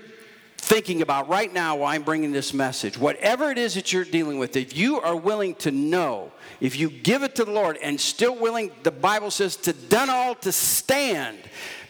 thinking 0.58 1.02
about 1.02 1.28
right 1.28 1.52
now 1.52 1.76
while 1.76 1.94
I'm 1.94 2.02
bringing 2.02 2.32
this 2.32 2.52
message, 2.52 2.98
whatever 2.98 3.50
it 3.50 3.58
is 3.58 3.74
that 3.74 3.92
you're 3.92 4.04
dealing 4.04 4.38
with, 4.38 4.56
if 4.56 4.76
you 4.76 5.00
are 5.00 5.16
willing 5.16 5.54
to 5.56 5.70
know, 5.70 6.32
if 6.60 6.78
you 6.78 6.90
give 6.90 7.22
it 7.22 7.34
to 7.36 7.44
the 7.44 7.52
Lord 7.52 7.78
and 7.82 8.00
still 8.00 8.34
willing, 8.34 8.70
the 8.82 8.90
Bible 8.90 9.30
says, 9.30 9.56
to 9.58 9.72
done 9.72 10.10
all 10.10 10.34
to 10.36 10.52
stand. 10.52 11.38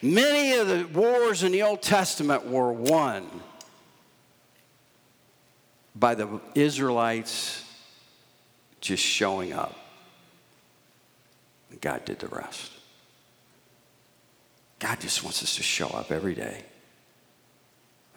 Many 0.03 0.53
of 0.59 0.69
the 0.69 0.87
wars 0.99 1.43
in 1.43 1.53
the 1.53 1.63
Old 1.63 1.83
Testament 1.83 2.47
were 2.47 2.73
won 2.73 3.29
by 5.95 6.15
the 6.15 6.41
Israelites 6.55 7.65
just 8.81 9.03
showing 9.03 9.53
up. 9.53 9.77
God 11.81 12.05
did 12.05 12.19
the 12.19 12.29
rest. 12.29 12.73
God 14.79 15.01
just 15.01 15.23
wants 15.23 15.43
us 15.43 15.57
to 15.57 15.63
show 15.63 15.89
up 15.89 16.13
every 16.13 16.35
day. 16.35 16.65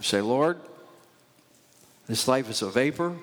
Say, 0.02 0.22
Lord, 0.22 0.58
this 2.08 2.28
life 2.28 2.50
is 2.50 2.62
a 2.62 2.70
vapor. 2.70 3.16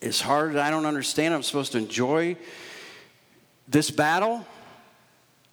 It's 0.00 0.20
hard. 0.20 0.56
I 0.56 0.70
don't 0.70 0.86
understand. 0.86 1.34
I'm 1.34 1.42
supposed 1.42 1.72
to 1.72 1.78
enjoy 1.78 2.36
this 3.68 3.90
battle. 3.90 4.46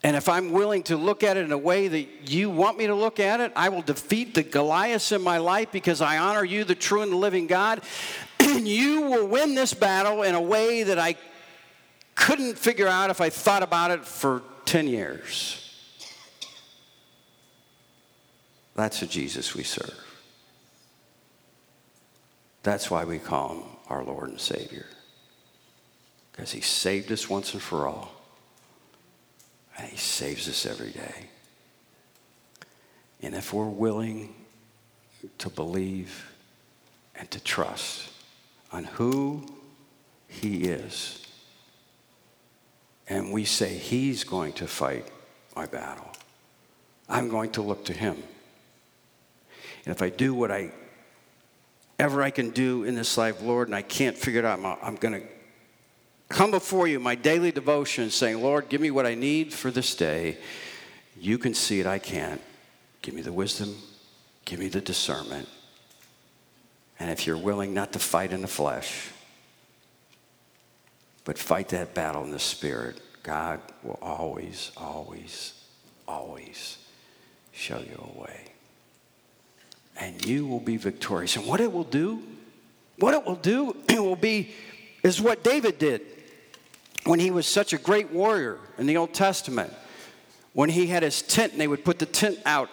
And 0.04 0.16
if 0.16 0.30
I'm 0.30 0.52
willing 0.52 0.84
to 0.84 0.98
look 0.98 1.24
at 1.24 1.38
it 1.38 1.46
in 1.46 1.52
a 1.52 1.58
way 1.58 1.88
that 1.88 2.30
you 2.30 2.50
want 2.50 2.78
me 2.78 2.88
to 2.88 2.96
look 2.96 3.20
at 3.20 3.40
it, 3.40 3.52
I 3.56 3.70
will 3.70 3.82
defeat 3.82 4.36
the 4.36 4.44
Goliaths 4.44 5.12
in 5.12 5.22
my 5.22 5.38
life 5.38 5.72
because 5.72 6.02
I 6.02 6.18
honor 6.18 6.44
you, 6.44 6.64
the 6.64 6.76
true 6.76 7.02
and 7.02 7.12
the 7.12 7.18
living 7.18 7.48
God. 7.48 7.82
And 8.40 8.68
you 8.68 9.02
will 9.02 9.28
win 9.28 9.56
this 9.56 9.74
battle 9.74 10.24
in 10.24 10.36
a 10.36 10.42
way 10.42 10.84
that 10.84 11.00
I 11.00 11.16
couldn't 12.16 12.58
figure 12.58 12.88
out 12.88 13.10
if 13.10 13.22
I 13.22 13.30
thought 13.30 13.64
about 13.64 13.92
it 13.92 14.06
for 14.06 14.44
10 14.66 14.88
years. 14.88 15.67
That's 18.78 19.00
the 19.00 19.08
Jesus 19.08 19.56
we 19.56 19.64
serve. 19.64 20.00
That's 22.62 22.92
why 22.92 23.06
we 23.06 23.18
call 23.18 23.56
him 23.56 23.64
our 23.90 24.04
Lord 24.04 24.30
and 24.30 24.40
Savior. 24.40 24.86
Because 26.32 26.52
he 26.52 26.62
saved 26.62 27.12
us 27.12 27.28
once 27.28 27.54
and 27.54 27.62
for 27.62 27.88
all. 27.88 28.12
And 29.78 29.90
he 29.90 29.98
saves 29.98 30.48
us 30.48 30.68
every 30.68 30.92
day. 30.92 31.26
And 33.24 33.34
if 33.34 33.52
we're 33.52 33.66
willing 33.66 34.36
to 35.40 35.50
believe 35.50 36.32
and 37.16 37.30
to 37.32 37.40
trust 37.40 38.10
on 38.72 38.84
who 38.84 39.44
he 40.28 40.66
is, 40.66 41.26
and 43.08 43.32
we 43.32 43.44
say, 43.44 43.76
He's 43.76 44.24
going 44.24 44.54
to 44.54 44.68
fight 44.68 45.08
my 45.56 45.66
battle, 45.66 46.12
I'm 47.10 47.30
going 47.30 47.52
to 47.54 47.64
look 47.64 47.86
to 47.86 47.94
Him. 47.94 48.22
And 49.88 49.96
if 49.96 50.02
I 50.02 50.10
do 50.10 50.34
what 50.34 50.52
I 50.52 50.72
ever 51.98 52.22
I 52.22 52.30
can 52.30 52.50
do 52.50 52.84
in 52.84 52.94
this 52.94 53.18
life, 53.18 53.42
Lord, 53.42 53.70
and 53.70 53.76
I 53.76 53.84
can't 53.84 54.18
figure 54.18 54.40
it 54.40 54.46
out, 54.46 54.60
I'm, 54.60 54.66
I'm 54.82 54.96
going 54.98 55.22
to 55.22 55.26
come 56.28 56.52
before 56.52 56.90
you, 56.90 57.00
my 57.00 57.16
daily 57.16 57.54
devotion, 57.54 58.10
saying, 58.10 58.44
Lord, 58.44 58.68
give 58.68 58.82
me 58.82 58.92
what 58.92 59.06
I 59.06 59.16
need 59.16 59.54
for 59.54 59.72
this 59.72 59.96
day. 59.96 60.40
You 61.18 61.38
can 61.38 61.54
see 61.54 61.80
it, 61.80 61.88
I 61.88 62.00
can't. 62.00 62.42
Give 63.02 63.14
me 63.14 63.22
the 63.22 63.32
wisdom, 63.32 63.78
give 64.44 64.60
me 64.60 64.68
the 64.68 64.82
discernment. 64.82 65.48
And 67.00 67.10
if 67.10 67.26
you're 67.26 67.38
willing 67.38 67.74
not 67.74 67.94
to 67.94 68.00
fight 68.00 68.34
in 68.34 68.42
the 68.42 68.48
flesh, 68.48 69.12
but 71.24 71.38
fight 71.38 71.70
that 71.70 71.94
battle 71.94 72.26
in 72.26 72.32
the 72.32 72.40
spirit, 72.40 73.00
God 73.24 73.62
will 73.84 74.00
always, 74.02 74.74
always, 74.76 75.54
always 76.06 76.78
show 77.54 77.80
you 77.80 78.12
a 78.14 78.22
way. 78.22 78.57
And 80.00 80.24
you 80.26 80.46
will 80.46 80.60
be 80.60 80.78
victorious. 80.78 81.36
And 81.36 81.46
what 81.46 81.60
it 81.60 81.72
will 81.72 81.84
do, 81.84 82.22
what 83.00 83.14
it 83.14 83.26
will 83.26 83.36
do, 83.36 83.76
it 83.90 84.00
will 84.00 84.16
be, 84.16 84.52
is 85.04 85.22
what 85.22 85.44
David 85.44 85.80
did 85.80 86.02
when 87.06 87.20
he 87.20 87.32
was 87.32 87.48
such 87.48 87.74
a 87.74 87.78
great 87.78 88.12
warrior 88.12 88.60
in 88.78 88.86
the 88.86 88.98
Old 88.98 89.14
Testament, 89.14 89.74
when 90.54 90.70
he 90.70 90.88
had 90.88 91.04
his 91.04 91.22
tent 91.22 91.54
and 91.54 91.62
they 91.62 91.68
would 91.68 91.86
put 91.86 92.00
the 92.00 92.06
tent 92.06 92.40
out 92.46 92.70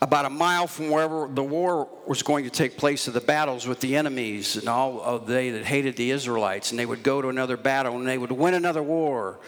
about 0.00 0.24
a 0.24 0.30
mile 0.30 0.66
from 0.66 0.90
wherever 0.90 1.28
the 1.28 1.42
war 1.42 1.88
was 2.06 2.22
going 2.22 2.44
to 2.44 2.50
take 2.50 2.76
place 2.76 3.06
of 3.06 3.14
the 3.14 3.20
battles 3.20 3.68
with 3.68 3.78
the 3.80 3.96
enemies 3.96 4.56
and 4.56 4.68
all 4.68 5.00
of 5.00 5.28
they 5.28 5.50
that 5.50 5.64
hated 5.64 5.96
the 5.96 6.10
Israelites, 6.10 6.70
and 6.70 6.78
they 6.78 6.86
would 6.86 7.02
go 7.02 7.22
to 7.22 7.28
another 7.28 7.56
battle 7.56 7.96
and 7.96 8.06
they 8.06 8.18
would 8.18 8.32
win 8.32 8.54
another 8.54 8.82
war. 8.82 9.38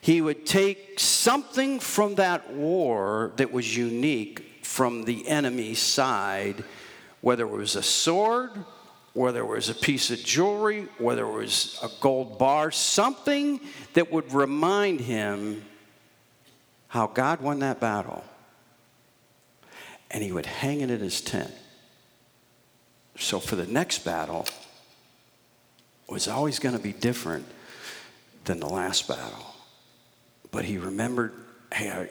He 0.00 0.20
would 0.20 0.46
take 0.46 0.98
something 0.98 1.78
from 1.78 2.16
that 2.16 2.52
war 2.52 3.32
that 3.36 3.52
was 3.52 3.76
unique 3.76 4.51
from 4.62 5.04
the 5.04 5.28
enemy's 5.28 5.78
side, 5.78 6.64
whether 7.20 7.44
it 7.44 7.50
was 7.50 7.76
a 7.76 7.82
sword 7.82 8.50
whether 9.14 9.40
it 9.40 9.46
was 9.46 9.68
a 9.68 9.74
piece 9.74 10.10
of 10.10 10.18
jewelry, 10.22 10.88
whether 10.98 11.24
it 11.24 11.32
was 11.32 11.78
a 11.82 11.90
gold 12.00 12.38
bar, 12.38 12.70
something 12.70 13.60
that 13.92 14.10
would 14.10 14.32
remind 14.32 15.00
him 15.00 15.62
how 16.88 17.06
God 17.06 17.40
won 17.40 17.58
that 17.58 17.78
battle. 17.78 18.24
And 20.10 20.22
he 20.22 20.32
would 20.32 20.46
hang 20.46 20.80
it 20.80 20.90
in 20.90 21.00
his 21.00 21.20
tent. 21.20 21.52
So 23.18 23.38
for 23.38 23.56
the 23.56 23.66
next 23.66 24.04
battle, 24.04 24.46
was 26.08 26.28
always 26.28 26.58
going 26.58 26.76
to 26.76 26.82
be 26.82 26.92
different 26.92 27.46
than 28.44 28.60
the 28.60 28.68
last 28.68 29.08
battle. 29.08 29.54
But 30.50 30.66
he 30.66 30.76
remembered, 30.76 31.32
hey, 31.72 31.90
I, 31.90 32.08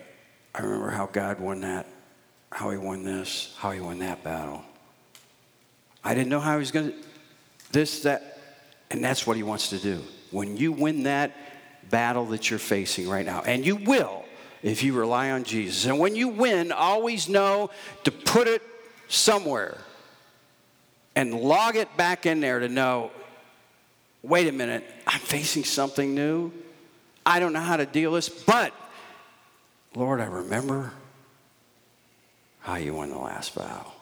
I 0.57 0.63
remember 0.63 0.89
how 0.89 1.05
God 1.05 1.39
won 1.39 1.61
that, 1.61 1.85
how 2.51 2.69
he 2.69 2.77
won 2.77 3.03
this, 3.03 3.55
how 3.57 3.71
he 3.71 3.79
won 3.79 3.99
that 3.99 4.23
battle. 4.23 4.63
I 6.03 6.13
didn't 6.13 6.29
know 6.29 6.39
how 6.39 6.53
he 6.53 6.59
was 6.59 6.71
going 6.71 6.91
to, 6.91 6.97
this, 7.71 8.01
that, 8.03 8.39
and 8.89 9.03
that's 9.03 9.25
what 9.25 9.37
he 9.37 9.43
wants 9.43 9.69
to 9.69 9.77
do. 9.77 10.01
When 10.31 10.57
you 10.57 10.71
win 10.71 11.03
that 11.03 11.35
battle 11.89 12.25
that 12.27 12.49
you're 12.49 12.59
facing 12.59 13.07
right 13.07 13.25
now, 13.25 13.41
and 13.41 13.65
you 13.65 13.75
will 13.75 14.25
if 14.63 14.83
you 14.83 14.93
rely 14.93 15.31
on 15.31 15.43
Jesus, 15.43 15.85
and 15.85 15.97
when 15.97 16.15
you 16.15 16.27
win, 16.27 16.71
always 16.71 17.27
know 17.27 17.71
to 18.03 18.11
put 18.11 18.47
it 18.47 18.61
somewhere 19.07 19.77
and 21.15 21.33
log 21.33 21.75
it 21.75 21.97
back 21.97 22.25
in 22.25 22.41
there 22.41 22.59
to 22.59 22.69
know 22.69 23.11
wait 24.23 24.47
a 24.47 24.51
minute, 24.51 24.83
I'm 25.07 25.19
facing 25.19 25.63
something 25.63 26.13
new. 26.13 26.51
I 27.25 27.39
don't 27.39 27.53
know 27.53 27.59
how 27.59 27.77
to 27.77 27.85
deal 27.85 28.11
with 28.11 28.25
this, 28.25 28.43
but 28.43 28.73
Lord, 29.95 30.21
I 30.21 30.25
remember 30.25 30.93
how 32.61 32.75
you 32.75 32.95
win 32.95 33.09
the 33.09 33.17
last 33.17 33.55
battle. 33.55 33.93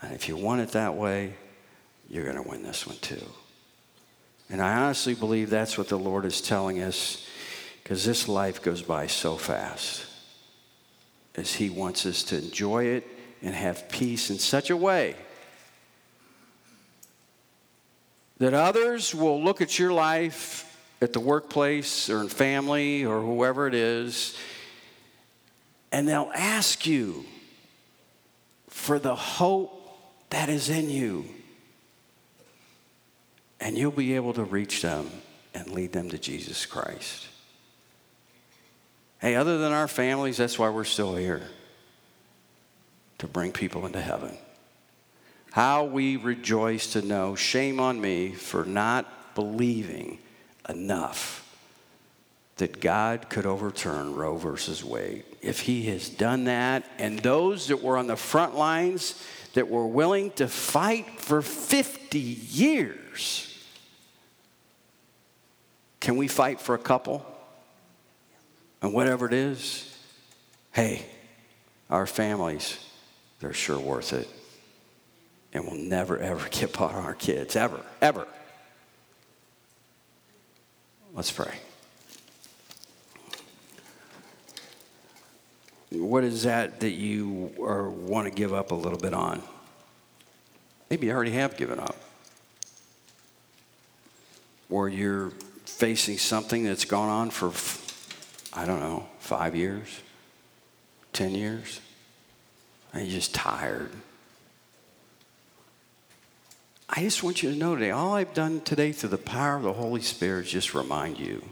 And 0.00 0.14
if 0.14 0.28
you 0.28 0.36
won 0.36 0.60
it 0.60 0.70
that 0.72 0.94
way, 0.94 1.34
you're 2.08 2.24
going 2.24 2.42
to 2.42 2.48
win 2.48 2.62
this 2.62 2.86
one 2.86 2.96
too. 3.00 3.24
And 4.50 4.62
I 4.62 4.78
honestly 4.78 5.14
believe 5.14 5.50
that's 5.50 5.76
what 5.76 5.88
the 5.88 5.98
Lord 5.98 6.24
is 6.24 6.40
telling 6.40 6.82
us 6.82 7.26
because 7.82 8.04
this 8.04 8.28
life 8.28 8.62
goes 8.62 8.82
by 8.82 9.06
so 9.06 9.36
fast. 9.36 10.06
As 11.36 11.54
He 11.54 11.70
wants 11.70 12.06
us 12.06 12.22
to 12.24 12.38
enjoy 12.38 12.84
it 12.84 13.06
and 13.42 13.54
have 13.54 13.88
peace 13.88 14.30
in 14.30 14.38
such 14.38 14.70
a 14.70 14.76
way 14.76 15.14
that 18.38 18.54
others 18.54 19.14
will 19.14 19.42
look 19.42 19.60
at 19.60 19.78
your 19.78 19.92
life 19.92 20.64
at 21.00 21.12
the 21.12 21.20
workplace 21.20 22.08
or 22.08 22.20
in 22.20 22.28
family 22.28 23.04
or 23.04 23.20
whoever 23.20 23.66
it 23.66 23.74
is, 23.74 24.36
and 25.90 26.08
they'll 26.08 26.30
ask 26.34 26.86
you 26.86 27.24
for 28.68 28.98
the 28.98 29.14
hope 29.14 29.74
that 30.30 30.48
is 30.48 30.68
in 30.68 30.90
you. 30.90 31.24
And 33.60 33.76
you'll 33.76 33.90
be 33.90 34.14
able 34.14 34.34
to 34.34 34.44
reach 34.44 34.82
them 34.82 35.10
and 35.54 35.70
lead 35.70 35.92
them 35.92 36.10
to 36.10 36.18
Jesus 36.18 36.66
Christ. 36.66 37.26
Hey, 39.20 39.34
other 39.34 39.58
than 39.58 39.72
our 39.72 39.88
families, 39.88 40.36
that's 40.36 40.58
why 40.58 40.68
we're 40.68 40.84
still 40.84 41.16
here 41.16 41.42
to 43.18 43.26
bring 43.26 43.50
people 43.50 43.84
into 43.84 44.00
heaven. 44.00 44.36
How 45.50 45.84
we 45.84 46.16
rejoice 46.16 46.92
to 46.92 47.02
know, 47.02 47.34
shame 47.34 47.80
on 47.80 48.00
me 48.00 48.32
for 48.32 48.64
not 48.64 49.34
believing 49.34 50.18
enough 50.68 51.47
that 52.58 52.80
God 52.80 53.30
could 53.30 53.46
overturn 53.46 54.14
Roe 54.14 54.36
versus 54.36 54.84
Wade. 54.84 55.24
If 55.40 55.60
He 55.60 55.84
has 55.84 56.08
done 56.08 56.44
that, 56.44 56.84
and 56.98 57.18
those 57.20 57.68
that 57.68 57.82
were 57.82 57.96
on 57.96 58.06
the 58.06 58.16
front 58.16 58.54
lines 58.54 59.24
that 59.54 59.68
were 59.68 59.86
willing 59.86 60.30
to 60.32 60.46
fight 60.46 61.20
for 61.20 61.40
50 61.40 62.18
years, 62.18 63.44
can 66.00 66.16
we 66.16 66.28
fight 66.28 66.60
for 66.60 66.74
a 66.74 66.78
couple? 66.78 67.24
And 68.82 68.92
whatever 68.92 69.26
it 69.26 69.32
is, 69.32 69.96
hey, 70.72 71.04
our 71.90 72.06
families, 72.06 72.78
they're 73.40 73.52
sure 73.52 73.78
worth 73.78 74.12
it. 74.12 74.28
And 75.52 75.64
we'll 75.64 75.80
never, 75.80 76.18
ever 76.18 76.48
get 76.50 76.80
on 76.80 76.94
our 76.94 77.14
kids, 77.14 77.56
ever, 77.56 77.80
ever. 78.00 78.26
Let's 81.14 81.32
pray. 81.32 81.54
What 85.90 86.22
is 86.24 86.42
that 86.42 86.80
that 86.80 86.90
you 86.90 87.52
are, 87.60 87.88
want 87.88 88.28
to 88.28 88.34
give 88.34 88.52
up 88.52 88.72
a 88.72 88.74
little 88.74 88.98
bit 88.98 89.14
on? 89.14 89.42
Maybe 90.90 91.06
you 91.06 91.12
already 91.12 91.32
have 91.32 91.56
given 91.56 91.78
up. 91.78 91.96
Or 94.70 94.88
you're 94.88 95.30
facing 95.64 96.18
something 96.18 96.64
that's 96.64 96.84
gone 96.84 97.08
on 97.08 97.30
for, 97.30 97.52
I 98.58 98.66
don't 98.66 98.80
know, 98.80 99.08
five 99.18 99.54
years, 99.54 100.00
10 101.14 101.34
years, 101.34 101.80
and 102.92 103.06
you're 103.06 103.12
just 103.12 103.34
tired. 103.34 103.90
I 106.90 107.02
just 107.02 107.22
want 107.22 107.42
you 107.42 107.52
to 107.52 107.56
know 107.56 107.74
today, 107.74 107.90
all 107.90 108.14
I've 108.14 108.34
done 108.34 108.60
today 108.62 108.92
through 108.92 109.10
the 109.10 109.18
power 109.18 109.56
of 109.56 109.62
the 109.62 109.74
Holy 109.74 110.00
Spirit 110.00 110.46
is 110.46 110.52
just 110.52 110.74
remind 110.74 111.18
you 111.18 111.44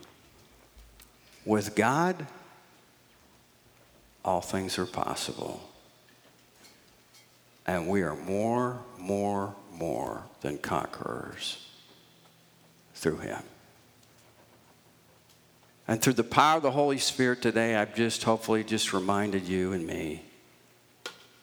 with 1.44 1.75
God, 1.75 2.27
all 4.27 4.41
things 4.41 4.79
are 4.79 4.87
possible. 4.87 5.61
And 7.67 7.89
we 7.89 8.03
are 8.03 8.15
more, 8.15 8.81
more, 8.99 9.55
more 9.73 10.25
than 10.41 10.59
conquerors 10.59 11.67
through 12.95 13.19
Him. 13.19 13.43
And 15.89 16.03
through 16.03 16.15
the 16.15 16.25
power 16.25 16.57
of 16.57 16.62
the 16.62 16.73
Holy 16.73 16.99
Spirit 16.99 17.41
today, 17.43 17.77
I've 17.77 17.95
just 17.95 18.25
hopefully 18.25 18.65
just 18.65 18.93
reminded 18.93 19.47
you 19.49 19.73
and 19.73 19.87
me 19.87 20.23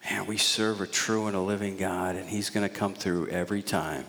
man, 0.10 0.26
we 0.26 0.38
serve 0.38 0.82
a 0.82 0.88
true 0.88 1.28
and 1.28 1.36
a 1.36 1.39
living 1.39 1.78
God, 1.78 2.15
and 2.15 2.28
He's 2.28 2.50
going 2.50 2.67
to 2.67 2.74
come 2.74 2.93
through 2.93 3.28
every 3.28 3.62
time. 3.62 4.06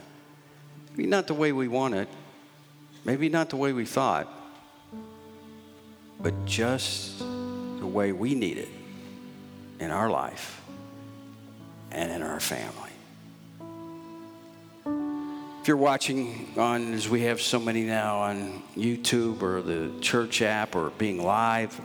Maybe 0.90 1.08
not 1.08 1.26
the 1.26 1.34
way 1.34 1.52
we 1.52 1.68
want 1.68 1.94
it, 1.94 2.08
maybe 3.04 3.28
not 3.28 3.50
the 3.50 3.56
way 3.56 3.72
we 3.72 3.84
thought, 3.84 4.28
but 6.20 6.44
just 6.44 7.23
the 7.84 7.90
way 7.90 8.12
we 8.12 8.34
need 8.34 8.56
it 8.56 8.70
in 9.78 9.90
our 9.90 10.08
life 10.08 10.62
and 11.92 12.10
in 12.10 12.22
our 12.22 12.40
family. 12.40 12.90
If 15.60 15.68
you're 15.68 15.76
watching 15.76 16.54
on, 16.56 16.94
as 16.94 17.10
we 17.10 17.24
have 17.24 17.42
so 17.42 17.60
many 17.60 17.82
now 17.82 18.20
on 18.20 18.62
YouTube 18.74 19.42
or 19.42 19.60
the 19.60 19.90
church 20.00 20.40
app 20.40 20.74
or 20.74 20.90
being 20.96 21.22
live, 21.22 21.78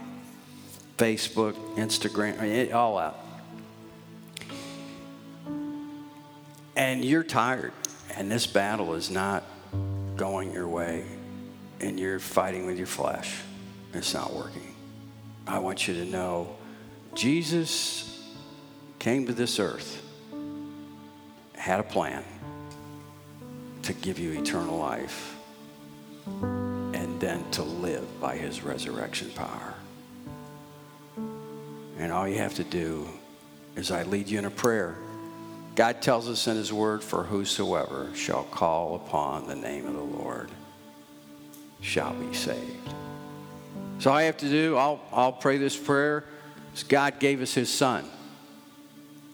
Facebook, 0.97 1.55
Instagram, 1.75 2.41
it, 2.43 2.71
all 2.71 2.97
out 2.97 3.19
and 6.77 7.03
you're 7.03 7.23
tired, 7.23 7.73
and 8.15 8.31
this 8.31 8.47
battle 8.47 8.93
is 8.93 9.11
not 9.11 9.43
going 10.15 10.53
your 10.53 10.69
way, 10.69 11.03
and 11.81 11.99
you're 11.99 12.19
fighting 12.19 12.65
with 12.65 12.77
your 12.77 12.87
flesh, 12.87 13.35
it's 13.93 14.13
not 14.13 14.33
working. 14.33 14.68
I 15.49 15.59
want 15.59 15.87
you 15.87 15.93
to 15.95 16.05
know 16.05 16.55
Jesus 17.15 18.23
came 18.99 19.25
to 19.25 19.33
this 19.33 19.59
earth, 19.59 20.01
had 21.55 21.79
a 21.79 21.83
plan 21.83 22.23
to 23.83 23.93
give 23.93 24.19
you 24.19 24.39
eternal 24.39 24.77
life, 24.77 25.35
and 26.27 27.19
then 27.19 27.43
to 27.51 27.63
live 27.63 28.05
by 28.21 28.37
his 28.37 28.61
resurrection 28.61 29.31
power. 29.31 29.73
And 31.97 32.11
all 32.11 32.27
you 32.27 32.37
have 32.37 32.55
to 32.55 32.63
do 32.63 33.09
is 33.75 33.91
I 33.91 34.03
lead 34.03 34.29
you 34.29 34.39
in 34.39 34.45
a 34.45 34.51
prayer 34.51 34.95
God 35.79 36.01
tells 36.01 36.27
us 36.27 36.45
in 36.47 36.57
His 36.57 36.73
Word, 36.73 37.01
for 37.01 37.23
whosoever 37.23 38.09
shall 38.13 38.43
call 38.43 38.95
upon 38.95 39.47
the 39.47 39.55
name 39.55 39.87
of 39.87 39.93
the 39.93 40.01
Lord 40.01 40.49
shall 41.79 42.13
be 42.13 42.33
saved. 42.33 42.93
So 43.99 44.11
I 44.11 44.23
have 44.23 44.37
to 44.37 44.49
do, 44.49 44.77
I'll, 44.77 45.01
I'll 45.11 45.31
pray 45.31 45.57
this 45.57 45.77
prayer. 45.77 46.23
God 46.87 47.19
gave 47.19 47.41
us 47.41 47.53
His 47.53 47.71
Son 47.71 48.05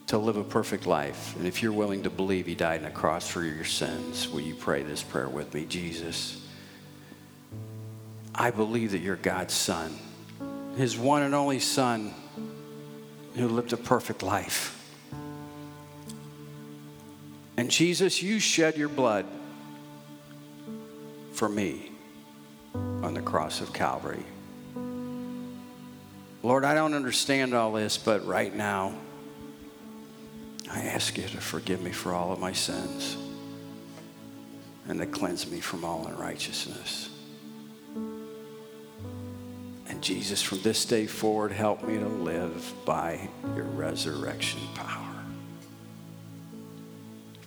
to 0.08 0.18
live 0.18 0.38
a 0.38 0.44
perfect 0.44 0.86
life. 0.86 1.36
And 1.38 1.48
if 1.48 1.64
you're 1.64 1.72
willing 1.72 2.04
to 2.04 2.10
believe 2.10 2.46
He 2.46 2.56
died 2.56 2.82
on 2.82 2.88
a 2.88 2.92
cross 2.92 3.28
for 3.28 3.44
your 3.44 3.64
sins, 3.64 4.28
will 4.28 4.42
you 4.42 4.56
pray 4.56 4.84
this 4.84 5.04
prayer 5.04 5.30
with 5.30 5.54
me? 5.54 5.66
Jesus, 5.66 6.46
I 8.34 8.52
believe 8.52 8.92
that 8.92 9.00
you're 9.00 9.16
God's 9.16 9.54
Son, 9.54 9.96
His 10.78 10.98
one 10.98 11.22
and 11.22 11.34
only 11.34 11.60
Son 11.60 12.14
who 13.36 13.48
lived 13.48 13.74
a 13.74 13.78
perfect 13.78 14.24
life 14.24 14.76
and 17.58 17.72
Jesus, 17.72 18.22
you 18.22 18.40
shed 18.40 18.78
your 18.78 18.90
blood 18.90 19.26
for 21.32 21.48
me 21.48 21.92
on 22.74 23.14
the 23.14 23.22
cross 23.22 23.62
of 23.62 23.72
Calvary. 23.74 24.24
Lord, 26.46 26.64
I 26.64 26.76
don't 26.76 26.94
understand 26.94 27.56
all 27.56 27.72
this, 27.72 27.98
but 27.98 28.24
right 28.24 28.56
now, 28.56 28.94
I 30.70 30.82
ask 30.82 31.18
you 31.18 31.24
to 31.24 31.42
forgive 31.42 31.82
me 31.82 31.92
for 31.92 32.14
all 32.14 32.32
of 32.32 32.40
my 32.40 32.52
sins 32.52 33.18
and 34.88 35.00
to 35.00 35.08
cleanse 35.08 35.50
me 35.50 35.60
from 35.60 35.84
all 35.84 36.06
unrighteousness. 36.06 37.10
And 37.96 40.04
Jesus, 40.04 40.44
from 40.44 40.62
this 40.62 40.86
day 40.86 41.08
forward, 41.08 41.52
help 41.52 41.84
me 41.84 41.98
to 41.98 42.08
live 42.08 42.74
by 42.86 43.28
your 43.56 43.66
resurrection 43.66 44.60
power. 44.76 45.16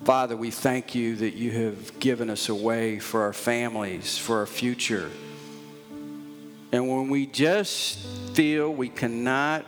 Father, 0.02 0.36
we 0.36 0.50
thank 0.50 0.96
you 0.96 1.14
that 1.14 1.34
you 1.34 1.52
have 1.52 2.00
given 2.00 2.28
us 2.28 2.48
a 2.48 2.54
way 2.54 2.98
for 2.98 3.22
our 3.22 3.32
families, 3.32 4.18
for 4.18 4.38
our 4.38 4.46
future. 4.46 5.08
And 6.72 6.88
when 6.88 7.08
we 7.08 7.26
just 7.26 7.98
feel 8.34 8.72
we 8.72 8.88
cannot 8.88 9.64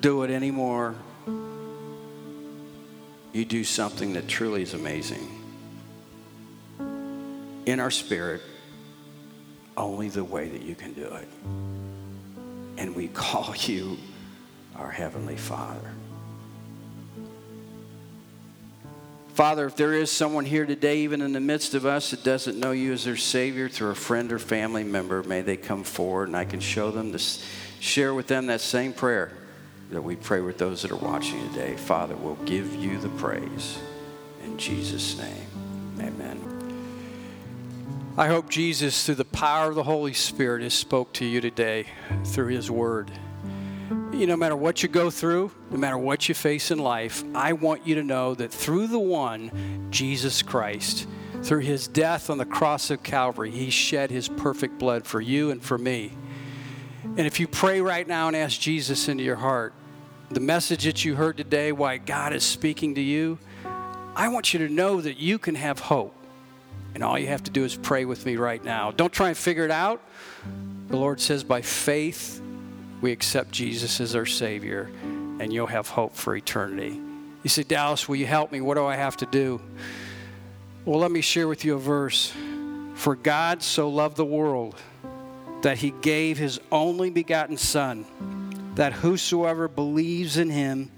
do 0.00 0.22
it 0.22 0.30
anymore, 0.30 0.94
you 3.32 3.44
do 3.44 3.64
something 3.64 4.12
that 4.14 4.28
truly 4.28 4.62
is 4.62 4.74
amazing. 4.74 5.28
In 7.66 7.80
our 7.80 7.90
spirit, 7.90 8.40
only 9.76 10.08
the 10.08 10.24
way 10.24 10.48
that 10.48 10.62
you 10.62 10.74
can 10.74 10.92
do 10.92 11.04
it. 11.06 11.28
And 12.78 12.94
we 12.94 13.08
call 13.14 13.54
you 13.56 13.98
our 14.76 14.90
Heavenly 14.90 15.36
Father. 15.36 15.92
Father, 19.36 19.66
if 19.66 19.76
there 19.76 19.92
is 19.92 20.10
someone 20.10 20.46
here 20.46 20.64
today, 20.64 21.00
even 21.00 21.20
in 21.20 21.34
the 21.34 21.40
midst 21.40 21.74
of 21.74 21.84
us, 21.84 22.10
that 22.12 22.24
doesn't 22.24 22.58
know 22.58 22.70
you 22.70 22.94
as 22.94 23.04
their 23.04 23.18
Savior 23.18 23.68
through 23.68 23.90
a 23.90 23.94
friend 23.94 24.32
or 24.32 24.38
family 24.38 24.82
member, 24.82 25.22
may 25.24 25.42
they 25.42 25.58
come 25.58 25.84
forward 25.84 26.28
and 26.28 26.36
I 26.38 26.46
can 26.46 26.58
show 26.58 26.90
them 26.90 27.12
this, 27.12 27.44
share 27.78 28.14
with 28.14 28.28
them 28.28 28.46
that 28.46 28.62
same 28.62 28.94
prayer 28.94 29.34
that 29.90 30.00
we 30.00 30.16
pray 30.16 30.40
with 30.40 30.56
those 30.56 30.80
that 30.80 30.90
are 30.90 30.96
watching 30.96 31.46
today. 31.50 31.76
Father, 31.76 32.16
we'll 32.16 32.36
give 32.46 32.74
you 32.76 32.98
the 32.98 33.10
praise. 33.10 33.78
In 34.42 34.56
Jesus' 34.56 35.18
name, 35.18 35.46
amen. 36.00 36.40
I 38.16 38.28
hope 38.28 38.48
Jesus, 38.48 39.04
through 39.04 39.16
the 39.16 39.26
power 39.26 39.68
of 39.68 39.74
the 39.74 39.82
Holy 39.82 40.14
Spirit, 40.14 40.62
has 40.62 40.72
spoke 40.72 41.12
to 41.12 41.26
you 41.26 41.42
today 41.42 41.84
through 42.24 42.54
his 42.54 42.70
word 42.70 43.10
you 44.18 44.26
no 44.26 44.36
matter 44.36 44.56
what 44.56 44.82
you 44.82 44.88
go 44.88 45.10
through, 45.10 45.50
no 45.70 45.76
matter 45.76 45.98
what 45.98 46.28
you 46.28 46.34
face 46.34 46.70
in 46.70 46.78
life, 46.78 47.24
I 47.34 47.52
want 47.52 47.86
you 47.86 47.96
to 47.96 48.02
know 48.02 48.34
that 48.34 48.50
through 48.50 48.86
the 48.86 48.98
one, 48.98 49.88
Jesus 49.90 50.42
Christ, 50.42 51.06
through 51.42 51.60
his 51.60 51.86
death 51.88 52.30
on 52.30 52.38
the 52.38 52.44
cross 52.44 52.90
of 52.90 53.02
Calvary, 53.02 53.50
he 53.50 53.70
shed 53.70 54.10
his 54.10 54.28
perfect 54.28 54.78
blood 54.78 55.06
for 55.06 55.20
you 55.20 55.50
and 55.50 55.62
for 55.62 55.78
me. 55.78 56.12
And 57.04 57.20
if 57.20 57.40
you 57.40 57.46
pray 57.46 57.80
right 57.80 58.06
now 58.06 58.28
and 58.28 58.36
ask 58.36 58.60
Jesus 58.60 59.08
into 59.08 59.24
your 59.24 59.36
heart, 59.36 59.72
the 60.30 60.40
message 60.40 60.84
that 60.84 61.04
you 61.04 61.14
heard 61.14 61.36
today, 61.36 61.70
why 61.72 61.98
God 61.98 62.32
is 62.32 62.44
speaking 62.44 62.94
to 62.96 63.00
you, 63.00 63.38
I 64.14 64.28
want 64.28 64.52
you 64.52 64.66
to 64.66 64.72
know 64.72 65.00
that 65.00 65.18
you 65.18 65.38
can 65.38 65.54
have 65.54 65.78
hope. 65.78 66.14
And 66.94 67.04
all 67.04 67.18
you 67.18 67.26
have 67.28 67.44
to 67.44 67.50
do 67.50 67.64
is 67.64 67.76
pray 67.76 68.04
with 68.06 68.24
me 68.24 68.36
right 68.36 68.64
now. 68.64 68.90
Don't 68.90 69.12
try 69.12 69.28
and 69.28 69.36
figure 69.36 69.64
it 69.64 69.70
out. 69.70 70.02
The 70.88 70.96
Lord 70.96 71.20
says, 71.20 71.44
by 71.44 71.60
faith, 71.60 72.40
we 73.00 73.12
accept 73.12 73.52
Jesus 73.52 74.00
as 74.00 74.14
our 74.14 74.26
Savior, 74.26 74.90
and 75.38 75.52
you'll 75.52 75.66
have 75.66 75.88
hope 75.88 76.14
for 76.14 76.34
eternity. 76.34 77.00
You 77.42 77.50
say, 77.50 77.62
Dallas, 77.62 78.08
will 78.08 78.16
you 78.16 78.26
help 78.26 78.50
me? 78.50 78.60
What 78.60 78.74
do 78.74 78.84
I 78.84 78.96
have 78.96 79.16
to 79.18 79.26
do? 79.26 79.60
Well, 80.84 81.00
let 81.00 81.10
me 81.10 81.20
share 81.20 81.48
with 81.48 81.64
you 81.64 81.74
a 81.74 81.78
verse. 81.78 82.32
For 82.94 83.14
God 83.14 83.62
so 83.62 83.88
loved 83.88 84.16
the 84.16 84.24
world 84.24 84.74
that 85.62 85.78
he 85.78 85.90
gave 86.00 86.38
his 86.38 86.58
only 86.72 87.10
begotten 87.10 87.56
Son, 87.56 88.06
that 88.76 88.92
whosoever 88.92 89.68
believes 89.68 90.38
in 90.38 90.50
him 90.50 90.90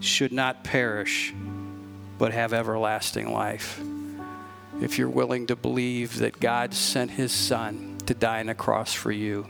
should 0.00 0.32
not 0.32 0.64
perish, 0.64 1.34
but 2.18 2.32
have 2.32 2.52
everlasting 2.52 3.32
life. 3.32 3.80
If 4.80 4.98
you're 4.98 5.08
willing 5.08 5.46
to 5.48 5.56
believe 5.56 6.18
that 6.18 6.40
God 6.40 6.74
sent 6.74 7.10
his 7.12 7.32
Son 7.32 7.98
to 8.06 8.14
die 8.14 8.40
on 8.40 8.46
the 8.46 8.54
cross 8.54 8.92
for 8.92 9.12
you, 9.12 9.46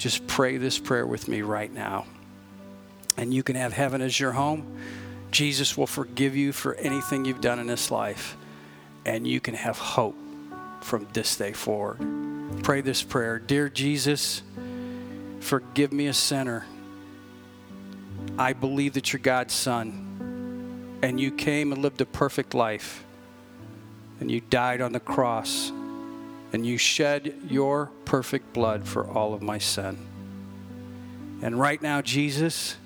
just 0.00 0.26
pray 0.26 0.56
this 0.56 0.78
prayer 0.78 1.06
with 1.06 1.28
me 1.28 1.42
right 1.42 1.70
now. 1.70 2.06
And 3.18 3.34
you 3.34 3.42
can 3.42 3.54
have 3.54 3.74
heaven 3.74 4.00
as 4.00 4.18
your 4.18 4.32
home. 4.32 4.78
Jesus 5.30 5.76
will 5.76 5.86
forgive 5.86 6.34
you 6.34 6.52
for 6.52 6.74
anything 6.76 7.26
you've 7.26 7.42
done 7.42 7.58
in 7.58 7.66
this 7.66 7.90
life. 7.90 8.34
And 9.04 9.28
you 9.28 9.40
can 9.40 9.52
have 9.52 9.76
hope 9.76 10.16
from 10.80 11.06
this 11.12 11.36
day 11.36 11.52
forward. 11.52 11.98
Pray 12.62 12.80
this 12.80 13.02
prayer 13.02 13.38
Dear 13.38 13.68
Jesus, 13.68 14.42
forgive 15.40 15.92
me 15.92 16.06
a 16.06 16.14
sinner. 16.14 16.64
I 18.38 18.54
believe 18.54 18.94
that 18.94 19.12
you're 19.12 19.20
God's 19.20 19.52
son, 19.52 20.98
and 21.02 21.20
you 21.20 21.30
came 21.30 21.72
and 21.72 21.82
lived 21.82 22.00
a 22.00 22.06
perfect 22.06 22.54
life, 22.54 23.04
and 24.18 24.30
you 24.30 24.40
died 24.40 24.80
on 24.80 24.92
the 24.92 25.00
cross 25.00 25.72
and 26.52 26.66
you 26.66 26.76
shed 26.78 27.34
your 27.48 27.90
perfect 28.04 28.52
blood 28.52 28.86
for 28.86 29.06
all 29.08 29.34
of 29.34 29.42
my 29.42 29.58
sin. 29.58 29.98
And 31.42 31.58
right 31.58 31.80
now, 31.80 32.02
Jesus, 32.02 32.76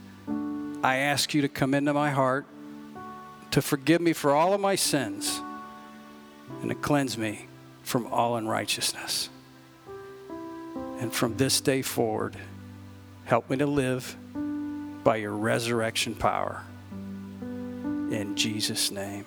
I 0.82 0.96
ask 0.96 1.34
you 1.34 1.42
to 1.42 1.48
come 1.48 1.74
into 1.74 1.92
my 1.94 2.10
heart, 2.10 2.46
to 3.50 3.62
forgive 3.62 4.00
me 4.00 4.12
for 4.12 4.32
all 4.32 4.52
of 4.52 4.60
my 4.60 4.74
sins, 4.76 5.40
and 6.60 6.68
to 6.68 6.74
cleanse 6.74 7.16
me 7.16 7.46
from 7.82 8.06
all 8.08 8.36
unrighteousness. 8.36 9.30
And 11.00 11.12
from 11.12 11.36
this 11.36 11.60
day 11.60 11.82
forward, 11.82 12.36
help 13.24 13.50
me 13.50 13.56
to 13.56 13.66
live 13.66 14.16
by 15.02 15.16
your 15.16 15.32
resurrection 15.32 16.14
power. 16.14 16.62
In 17.40 18.34
Jesus' 18.36 18.90
name. 18.90 19.24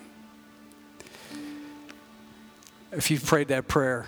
If 2.92 3.12
you've 3.12 3.26
prayed 3.26 3.50
that 3.50 3.68
prayer, 3.68 4.08